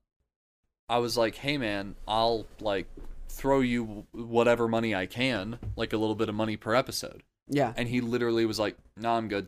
[0.90, 2.88] I was like, "Hey man, I'll like
[3.30, 7.74] throw you whatever money I can, like a little bit of money per episode." Yeah.
[7.76, 9.48] And he literally was like, "No, I'm good."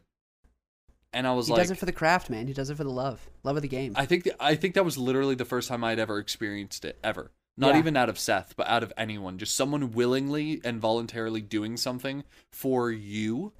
[1.13, 2.47] And I was He like, does it for the craft, man.
[2.47, 3.29] He does it for the love.
[3.43, 3.93] Love of the game.
[3.95, 6.99] I think th- I think that was literally the first time I'd ever experienced it
[7.03, 7.31] ever.
[7.57, 7.79] Not Yeah.
[7.79, 9.37] even out of Seth, but out of anyone.
[9.37, 13.53] Just someone willingly and voluntarily doing something for you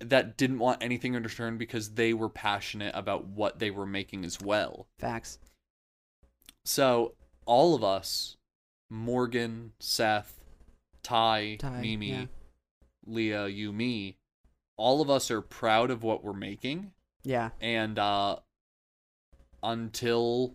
[0.00, 4.26] that didn't want anything in return because they were passionate about what they were making
[4.26, 4.86] as well.
[4.98, 5.38] Facts.
[6.64, 7.14] So
[7.46, 8.36] all of us,
[8.90, 10.40] Morgan, Seth,
[11.02, 12.24] Ty, Ty, Mimi, yeah.
[13.06, 14.16] Leah, you, me,
[14.76, 16.92] all of us are proud of what we're making
[17.24, 17.50] Yeah.
[17.60, 18.36] and uh
[19.62, 20.54] until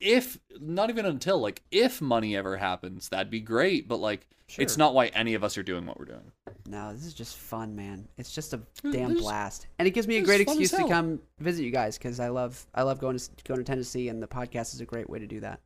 [0.00, 4.26] if not even until like if money ever happens that'd be great but like
[4.58, 6.32] it's not why any of us are doing what we're doing
[6.66, 8.08] No, this is just fun, man.
[8.18, 10.82] It's just a damn blast, and it gives me a great is fun as excuse
[10.88, 14.08] to come visit you guys because I love I love going to going to Tennessee,
[14.08, 15.60] and the podcast is a great way to do that.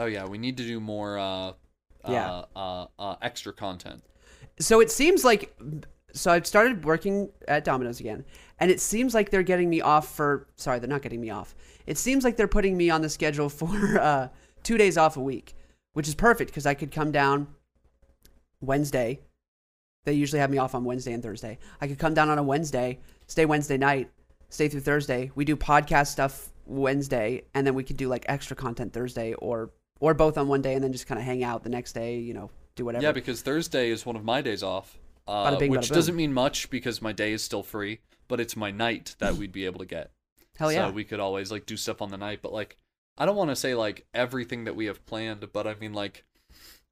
[0.00, 1.52] oh yeah we need to do more uh
[2.08, 2.28] Yeah.
[2.28, 4.02] uh, uh, uh extra content
[4.60, 5.56] So it seems like
[6.12, 8.24] so I've started working at Domino's again,
[8.58, 11.54] and it seems like they're getting me off for sorry they're not getting me off.
[11.86, 14.28] It seems like they're putting me on the schedule for uh,
[14.62, 15.54] two days off a week,
[15.92, 17.48] which is perfect because I could come down
[18.60, 19.20] Wednesday.
[20.04, 21.58] They usually have me off on Wednesday and Thursday.
[21.80, 24.10] I could come down on a Wednesday, stay Wednesday night,
[24.48, 25.30] stay through Thursday.
[25.34, 29.70] We do podcast stuff Wednesday, and then we could do like extra content Thursday, or
[30.00, 32.18] or both on one day, and then just kind of hang out the next day.
[32.18, 33.02] You know, do whatever.
[33.04, 35.94] yeah because thursday is one of my days off uh, Bada bing, which bada boom.
[35.96, 39.52] doesn't mean much because my day is still free but it's my night that we'd
[39.52, 40.10] be able to get
[40.58, 40.88] Hell yeah.
[40.88, 42.76] So we could always like do stuff on the night, but like
[43.16, 46.24] I don't want to say like everything that we have planned, but I mean like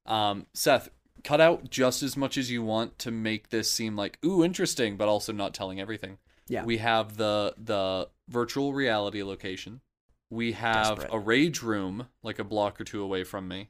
[0.05, 0.89] um Seth,
[1.23, 4.95] cut out just as much as you want to make this seem like ooh interesting,
[4.95, 6.17] but also not telling everything.
[6.47, 6.63] Yeah.
[6.63, 9.81] We have the the virtual reality location.
[10.29, 11.13] We have Desperate.
[11.13, 13.69] a rage room like a block or two away from me.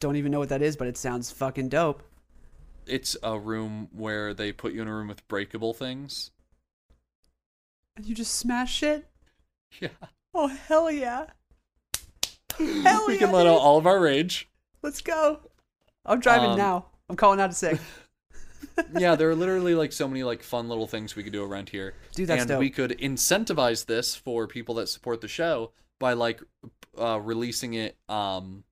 [0.00, 2.02] Don't even know what that is, but it sounds fucking dope.
[2.86, 6.30] It's a room where they put you in a room with breakable things.
[7.96, 9.06] And you just smash shit?
[9.80, 9.88] Yeah.
[10.32, 11.26] Oh hell yeah.
[12.58, 14.48] Hell we yeah, can let out all of our rage.
[14.82, 15.40] Let's go.
[16.04, 16.86] I'm driving Um, now.
[17.08, 17.78] I'm calling out a sick.
[18.98, 21.68] yeah, there are literally like so many like fun little things we could do around
[21.68, 21.94] here.
[22.14, 22.60] Dude, that's and dope.
[22.60, 26.40] we could incentivize this for people that support the show by like
[26.98, 28.64] uh, releasing it um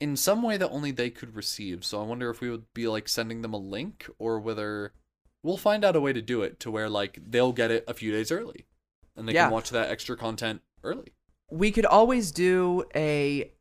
[0.00, 1.84] in some way that only they could receive.
[1.84, 4.92] So I wonder if we would be like sending them a link or whether
[5.42, 7.94] we'll find out a way to do it to where like they'll get it a
[7.94, 8.66] few days early
[9.16, 9.44] and they Yeah.
[9.44, 11.12] can watch that extra content early.
[11.50, 13.52] we could always do a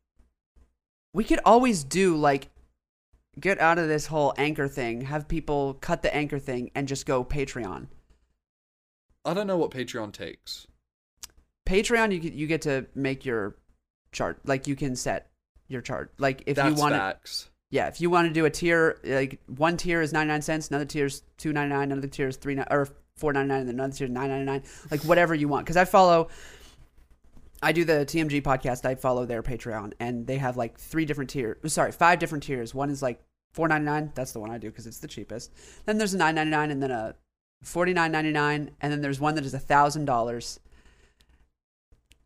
[1.14, 2.50] we could always do like
[3.40, 7.06] get out of this whole anchor thing have people cut the anchor thing and just
[7.06, 7.88] go patreon
[9.26, 10.68] I don't know what Patreon takes.
[11.68, 13.56] patreon you get, you get to make your
[14.12, 15.29] chart like you can set
[15.70, 17.50] your chart like if That's you want to facts.
[17.70, 20.86] yeah if you want to do a tier like one tier is 99 cents another
[20.86, 24.64] tier is 299 another tier is 3 or 499 and then another tier is 999
[24.92, 26.28] like whatever you want because i follow
[27.62, 28.86] I do the TMG podcast.
[28.86, 31.58] I follow their Patreon, and they have like three different tiers.
[31.74, 32.74] Sorry, five different tiers.
[32.74, 34.12] One is like four ninety nine.
[34.16, 35.52] That's the one I do because it's the cheapest.
[35.86, 37.16] Then there's a nine ninety nine, and then a
[37.64, 40.62] forty nine ninety nine, and then there's one that is a thousand dollars.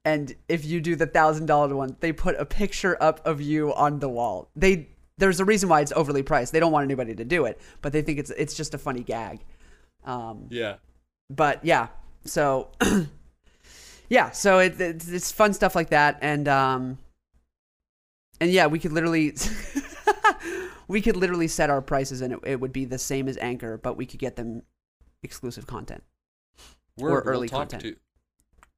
[0.06, 3.74] And if you do the thousand dollar one, they put a picture up of you
[3.74, 4.50] on the wall.
[4.56, 6.52] They there's a reason why it's overly priced.
[6.52, 9.02] They don't want anybody to do it, but they think it's it's just a funny
[9.04, 9.40] gag.
[10.06, 10.76] Um, Yeah.
[11.30, 11.88] but yeah
[12.26, 12.70] so
[14.10, 16.98] yeah so it, it's, it's fun stuff like that and um
[18.42, 19.34] and yeah we could literally
[20.90, 23.78] we could literally set our prices and it, it would be the same as anchor
[23.78, 24.64] but we could get them
[25.22, 26.04] exclusive content
[26.98, 27.84] We're, Or early we'll content.
[27.84, 27.96] To,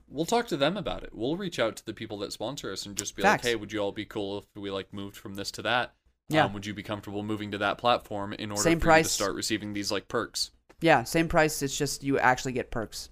[0.07, 1.09] we'll talk to them about it.
[1.13, 3.43] We'll reach out to the people that sponsor us and just be Facts.
[3.43, 5.93] like, "Hey, would you all be cool if we like moved from this to that?
[6.29, 6.45] Yeah.
[6.45, 9.09] Um, would you be comfortable moving to that platform in order Same for you to
[9.09, 10.51] start receiving these like perks?"
[10.81, 13.09] yeah same price it's just you actually get perks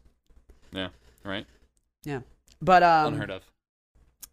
[0.74, 0.90] Yeah.
[1.24, 1.46] Right.
[2.04, 2.20] yeah
[2.62, 3.44] but um Unheard of.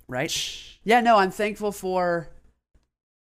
[0.09, 0.35] right
[0.83, 2.29] yeah no i'm thankful for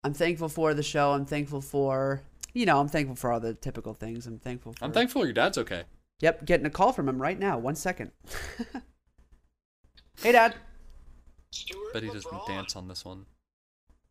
[0.03, 2.23] i'm thankful for the show i'm thankful for
[2.55, 5.35] you know i'm thankful for all the typical things i'm thankful for I'm thankful your
[5.35, 5.83] dad's okay.
[6.21, 7.59] Yep, getting a call from him right now.
[7.59, 8.11] One second.
[10.23, 10.55] hey, Dad.
[11.51, 13.25] Stuart Bet he doesn't LeBron, dance on this one.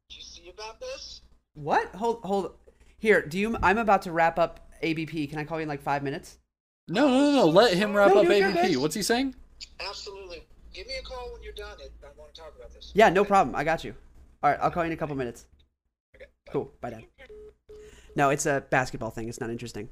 [0.09, 1.21] Did you see about this?
[1.53, 1.87] What?
[1.95, 2.53] Hold, hold.
[2.99, 3.57] Here, do you?
[3.61, 5.27] I'm about to wrap up ABP.
[5.27, 6.39] Can I call you in like five minutes?
[6.87, 7.45] No, no, no, no.
[7.47, 8.73] Let him wrap No, up no, no, ABP.
[8.73, 8.79] no.
[8.81, 9.35] What's he saying?
[9.79, 10.43] Absolutely.
[10.73, 11.77] Give me a call when you're done.
[11.83, 11.91] It.
[12.03, 12.91] I want to talk about this.
[12.95, 13.55] Yeah, no problem.
[13.55, 13.93] I got you.
[14.43, 15.45] All right, I'll call you in a couple minutes.
[16.15, 16.51] Okay, bye.
[16.51, 16.71] Cool.
[16.81, 17.03] Bye, Dad.
[18.15, 19.29] No, it's a basketball thing.
[19.29, 19.89] It's not interesting.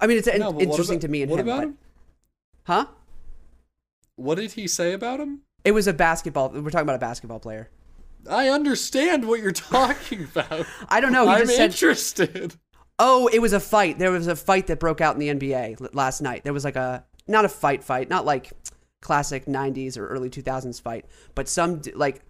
[0.00, 1.46] I mean, it's No, interesting about- to me and what him.
[1.48, 1.78] about but- him?
[2.66, 2.86] Huh?
[4.16, 5.42] What did he say about him?
[5.64, 6.48] It was a basketball.
[6.50, 7.70] We're talking about a basketball player.
[8.30, 10.66] I understand what you're talking about.
[10.88, 11.24] I don't know.
[11.24, 12.54] He I'm just said, interested.
[12.98, 13.98] Oh, it was a fight.
[13.98, 16.44] There was a fight that broke out in the NBA last night.
[16.44, 18.52] There was like a not a fight fight, not like
[19.02, 21.04] classic 90s or early 2000s fight,
[21.34, 22.22] but some like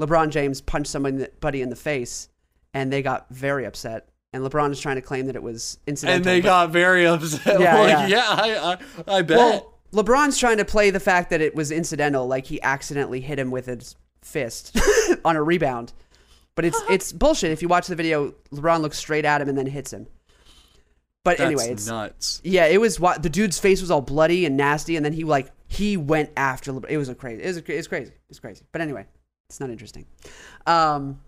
[0.00, 2.28] LeBron James punched somebody in the face
[2.74, 4.08] and they got very upset.
[4.32, 6.16] And LeBron is trying to claim that it was incidental.
[6.16, 7.60] And they but- got very upset.
[7.60, 8.06] Yeah, yeah.
[8.06, 8.72] yeah, I,
[9.08, 9.38] I, I bet.
[9.38, 13.38] Well, LeBron's trying to play the fact that it was incidental, like he accidentally hit
[13.38, 14.78] him with his fist
[15.24, 15.92] on a rebound.
[16.54, 17.52] But it's it's bullshit.
[17.52, 20.06] If you watch the video, LeBron looks straight at him and then hits him.
[21.22, 22.40] But That's anyway, it's nuts.
[22.44, 25.24] yeah, it was what the dude's face was all bloody and nasty, and then he
[25.24, 26.72] like he went after.
[26.72, 26.90] LeBron.
[26.90, 27.42] It was a crazy.
[27.42, 28.12] It was a, it's crazy.
[28.28, 28.64] It's crazy.
[28.72, 29.06] But anyway,
[29.48, 30.06] it's not interesting.
[30.66, 31.20] Um,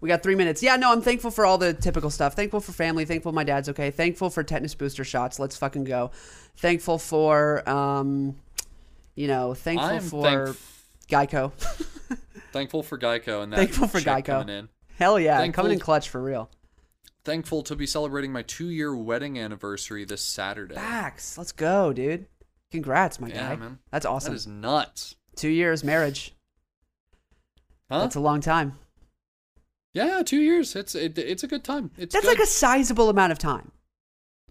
[0.00, 0.62] we got three minutes.
[0.62, 2.34] Yeah, no, I'm thankful for all the typical stuff.
[2.34, 3.04] Thankful for family.
[3.04, 3.90] Thankful my dad's okay.
[3.90, 5.38] Thankful for tetanus booster shots.
[5.38, 6.10] Let's fucking go.
[6.56, 8.36] Thankful for um,
[9.14, 10.54] you know, thankful I'm for
[11.08, 11.52] thank- Geico.
[12.52, 14.24] thankful for Geico and that Thankful for Geico.
[14.24, 14.68] coming in.
[14.98, 16.50] Hell yeah, Thankful- coming in clutch for real.
[17.24, 20.76] Thankful to be celebrating my two-year wedding anniversary this Saturday.
[20.76, 21.36] Facts.
[21.36, 22.26] Let's go, dude.
[22.70, 23.56] Congrats, my Yeah, guy.
[23.56, 23.78] man.
[23.90, 24.32] That's awesome.
[24.32, 25.16] That is nuts.
[25.36, 26.34] Two years marriage.
[27.90, 28.00] Huh?
[28.00, 28.78] That's a long time.
[29.94, 30.74] Yeah, two years.
[30.76, 31.90] It's it, it's a good time.
[31.96, 32.38] It's That's good.
[32.38, 33.72] like a sizable amount of time.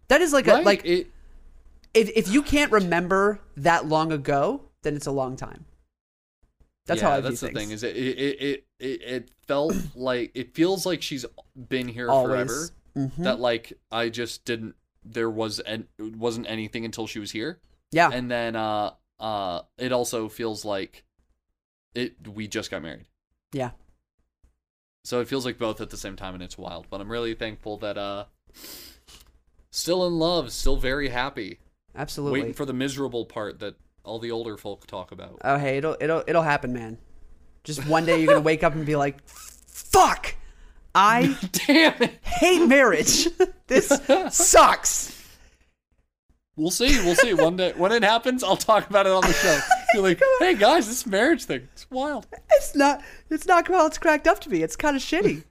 [0.07, 0.61] That is like right?
[0.61, 1.07] a like it.
[1.93, 5.65] if if you can't remember that long ago, then it's a long time.
[6.85, 7.59] That's yeah, how I that's the things.
[7.59, 7.71] thing.
[7.71, 11.25] Is it it it it, it, felt like it feels like she's
[11.69, 12.29] been here Always.
[12.29, 12.69] forever.
[12.95, 13.23] Mhm.
[13.23, 14.75] That like I just didn't.
[15.03, 17.59] There was and it wasn't anything until she was here.
[17.91, 21.03] yeah, and then uh uh it also feels like
[21.95, 23.05] it we just got married
[23.53, 23.71] yeah,
[25.07, 27.33] so it feels like both at the same time and it's wild but i'm really
[27.33, 28.25] thankful that uh
[29.71, 31.59] still in love still very happy
[31.95, 32.39] absolutely.
[32.39, 33.75] waiting for the miserable part that
[34.07, 36.97] all the older folk talk about oh hey, it'll it'll it'll happen, man.
[37.63, 40.35] Just one day you're gonna wake up and be like, "Fuck,
[40.95, 41.37] I
[41.67, 43.27] damn it hate marriage.
[43.67, 43.87] this
[44.31, 45.13] sucks."
[46.55, 49.31] we'll see we'll see one day when it happens i'll talk about it on the
[49.31, 49.59] show
[49.93, 52.27] you're like hey guys this marriage thing it's wild
[52.57, 53.03] It's not.
[53.29, 54.63] It's not how it's cracked up to be.
[54.63, 55.43] It's kind of shitty.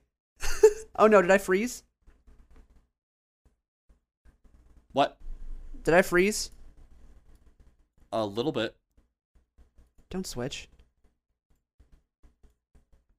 [0.97, 1.83] oh no, did I freeze?
[4.93, 5.17] What?
[5.85, 6.51] Did I freeze?
[8.13, 8.75] A little bit.
[10.11, 10.69] Don't switch.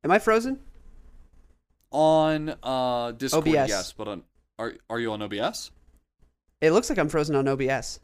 [0.04, 0.60] Am I frozen?
[1.92, 3.70] On uh Discord, OBS.
[3.70, 4.24] yes, but on
[4.60, 5.72] are are you on OBS?
[6.62, 8.00] It looks like I'm frozen on OBS.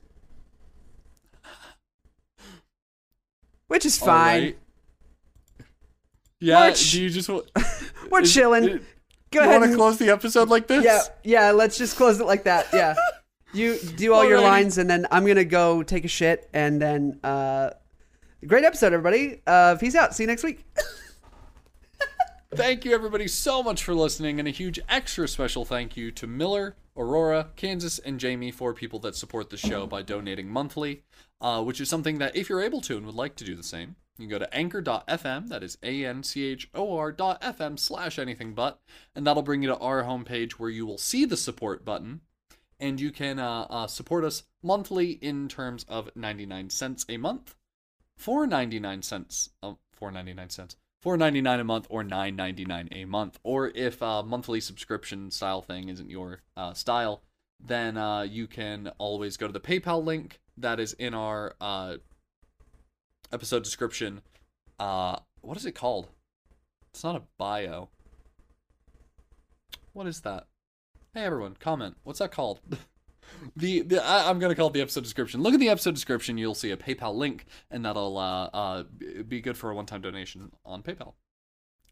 [3.74, 4.44] Which is fine.
[4.44, 4.58] right.
[6.40, 7.50] Yeah, ch- do you just want
[8.12, 8.64] We're is- chilling.
[8.70, 8.82] is-
[9.32, 9.62] Go you ahead.
[9.62, 10.86] want to close the episode like this?
[10.86, 11.52] Yeah, yeah.
[11.52, 12.68] Let's just close it like that.
[12.74, 12.96] Yeah.
[13.56, 14.44] You do all your Alrighty.
[14.44, 17.70] lines, and then I'm gonna go take a shit, and then uh,
[18.48, 19.44] great episode, everybody.
[19.46, 20.16] Uh, peace out.
[20.16, 20.66] See you next week.
[22.56, 26.26] Thank you everybody so much for listening, and a huge extra special thank you to
[26.26, 31.04] Miller, Aurora, Kansas, and Jamie for people that support the show by donating monthly,
[31.42, 33.64] uh, which is something that if you're able to and would like to do the
[33.64, 38.80] same, you can go to anchor.fm, that is A-N-C-H-O-R dot FM slash anything but,
[39.16, 42.22] and that'll bring you to our homepage where you will see the support button,
[42.80, 47.56] and you can uh, uh, support us monthly in terms of 99 cents a month,
[48.16, 50.76] for 99 cents, oh, for 99 cents.
[51.04, 53.38] Four ninety nine a month or nine ninety nine a month.
[53.44, 57.24] Or if a monthly subscription style thing isn't your uh, style,
[57.60, 61.98] then uh, you can always go to the PayPal link that is in our uh,
[63.34, 64.22] episode description.
[64.80, 66.08] Uh, what is it called?
[66.94, 67.90] It's not a bio.
[69.92, 70.48] What is that?
[71.14, 71.98] Hey everyone, comment.
[72.06, 72.62] What's that called?
[73.56, 75.42] the the I, I'm gonna call it the episode description.
[75.42, 76.38] Look at the episode description.
[76.38, 78.84] You'll see a PayPal link, and that'll uh, uh
[79.28, 81.14] be good for a one-time donation on PayPal.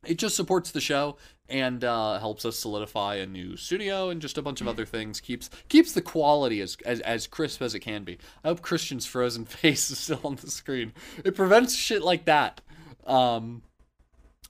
[0.03, 1.17] It just supports the show
[1.47, 5.19] and uh, helps us solidify a new studio and just a bunch of other things.
[5.19, 8.17] keeps keeps the quality as, as as crisp as it can be.
[8.43, 10.93] I hope Christian's frozen face is still on the screen.
[11.23, 12.61] It prevents shit like that.
[13.05, 13.61] Um,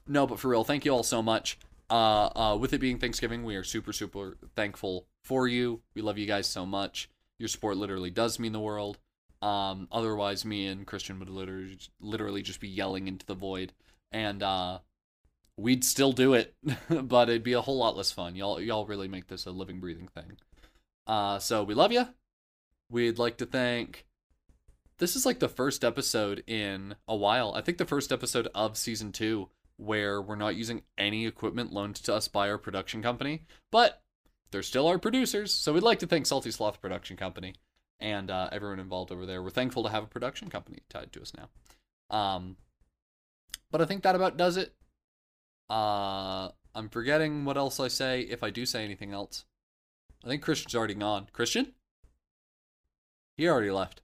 [0.06, 1.58] no, but for real, thank you all so much.
[1.90, 5.80] Uh, uh, with it being Thanksgiving, we are super, super thankful for you.
[5.94, 7.08] We love you guys so much.
[7.38, 8.98] Your support literally does mean the world.
[9.40, 13.72] Um, otherwise, me and Christian would literally, literally just be yelling into the void,
[14.12, 14.78] and uh,
[15.56, 16.54] we'd still do it,
[16.88, 18.36] but it'd be a whole lot less fun.
[18.36, 20.36] Y'all, y'all really make this a living, breathing thing.
[21.06, 22.06] Uh, so we love you.
[22.88, 24.06] We'd like to thank.
[24.98, 27.52] This is like the first episode in a while.
[27.56, 31.96] I think the first episode of season two where we're not using any equipment loaned
[31.96, 33.42] to us by our production company,
[33.72, 34.02] but
[34.52, 35.52] they're still our producers.
[35.52, 37.54] So we'd like to thank Salty Sloth Production Company
[37.98, 39.42] and uh, everyone involved over there.
[39.42, 42.16] We're thankful to have a production company tied to us now.
[42.16, 42.56] Um,
[43.70, 44.74] but I think that about does it.
[45.70, 49.44] Uh, I'm forgetting what else I say if I do say anything else.
[50.24, 51.28] I think Christian's already gone.
[51.32, 51.72] Christian?
[53.36, 54.02] He already left.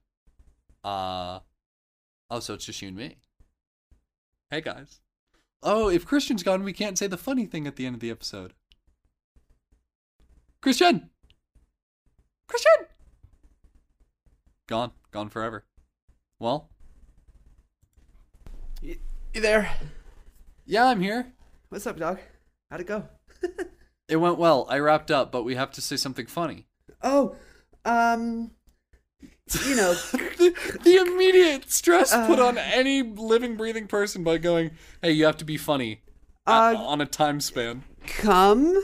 [0.83, 1.39] Uh,
[2.29, 3.17] oh, so it's just you and me.
[4.49, 4.99] Hey guys.
[5.61, 8.09] Oh, if Christian's gone, we can't say the funny thing at the end of the
[8.09, 8.53] episode.
[10.61, 11.09] Christian!
[12.47, 12.87] Christian!
[14.67, 14.91] Gone.
[15.11, 15.65] Gone forever.
[16.39, 16.69] Well,
[18.81, 18.97] You,
[19.33, 19.71] you there?
[20.65, 21.33] yeah, I'm here.
[21.69, 22.19] What's up, dog?
[22.71, 23.05] How'd it go?
[24.09, 24.65] It went well.
[24.71, 26.65] I wrapped up, but we have to say something funny.
[27.03, 27.35] Oh,
[27.85, 28.49] um,
[29.67, 32.47] you know, the, the immediate stress put Uh.
[32.47, 34.71] on any living, breathing person by going,
[35.03, 36.01] hey, you have to be funny
[36.47, 37.83] Uh, uh, on a time span.
[38.07, 38.81] come.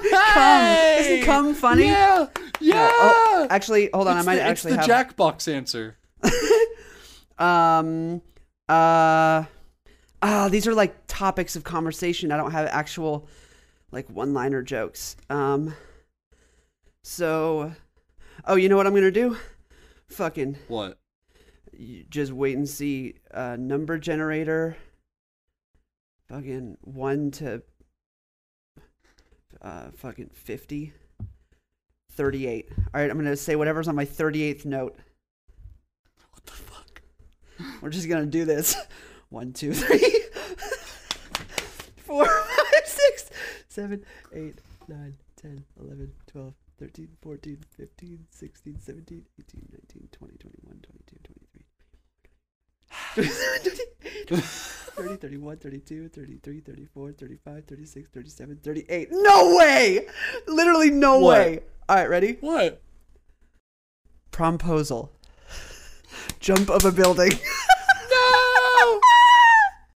[0.00, 0.98] come.
[1.00, 1.86] Isn't come funny?
[1.86, 2.26] Yeah!
[2.60, 2.90] Yeah!
[2.92, 4.16] Oh, actually, hold on.
[4.18, 5.08] it's I might the, actually it's the have.
[5.16, 5.96] Jackbox answer.
[7.38, 8.22] Um.
[8.68, 9.44] Uh.
[10.24, 12.30] Ah, these are like topics of conversation.
[12.30, 13.26] I don't have actual,
[13.90, 15.16] like, one-liner jokes.
[15.28, 15.74] Um.
[17.02, 17.72] So,
[18.44, 19.36] oh, you know what I'm gonna do?
[20.08, 20.98] Fucking, What?
[21.72, 23.14] you just wait and see.
[23.32, 24.76] Uh, number generator.
[26.28, 27.62] Fucking one to.
[29.62, 30.92] Uh, fucking fifty.
[32.14, 32.68] 38.
[32.70, 34.98] All right, I'm going to say whatever's on my 38th note.
[36.30, 37.00] What the fuck?
[37.80, 38.76] We're just gonna do this.
[39.28, 39.98] One, two, three,
[41.96, 43.30] four, five, six,
[43.68, 44.04] seven,
[44.34, 44.58] eight,
[44.88, 51.16] nine, ten, eleven, twelve, thirteen, fourteen, fifteen, sixteen, seventeen, eighteen, nineteen, twenty, twenty-one, twenty-two,
[53.16, 54.42] twenty-three.
[54.96, 59.08] 30, 31, 32, 33, 34, 35, 36, 37, 38.
[59.10, 60.06] No way!
[60.46, 61.38] Literally no What?
[61.38, 61.60] way.
[61.88, 62.36] All right, ready?
[62.40, 62.80] What?
[64.30, 65.10] Promposal.
[66.40, 67.32] Jump of a building.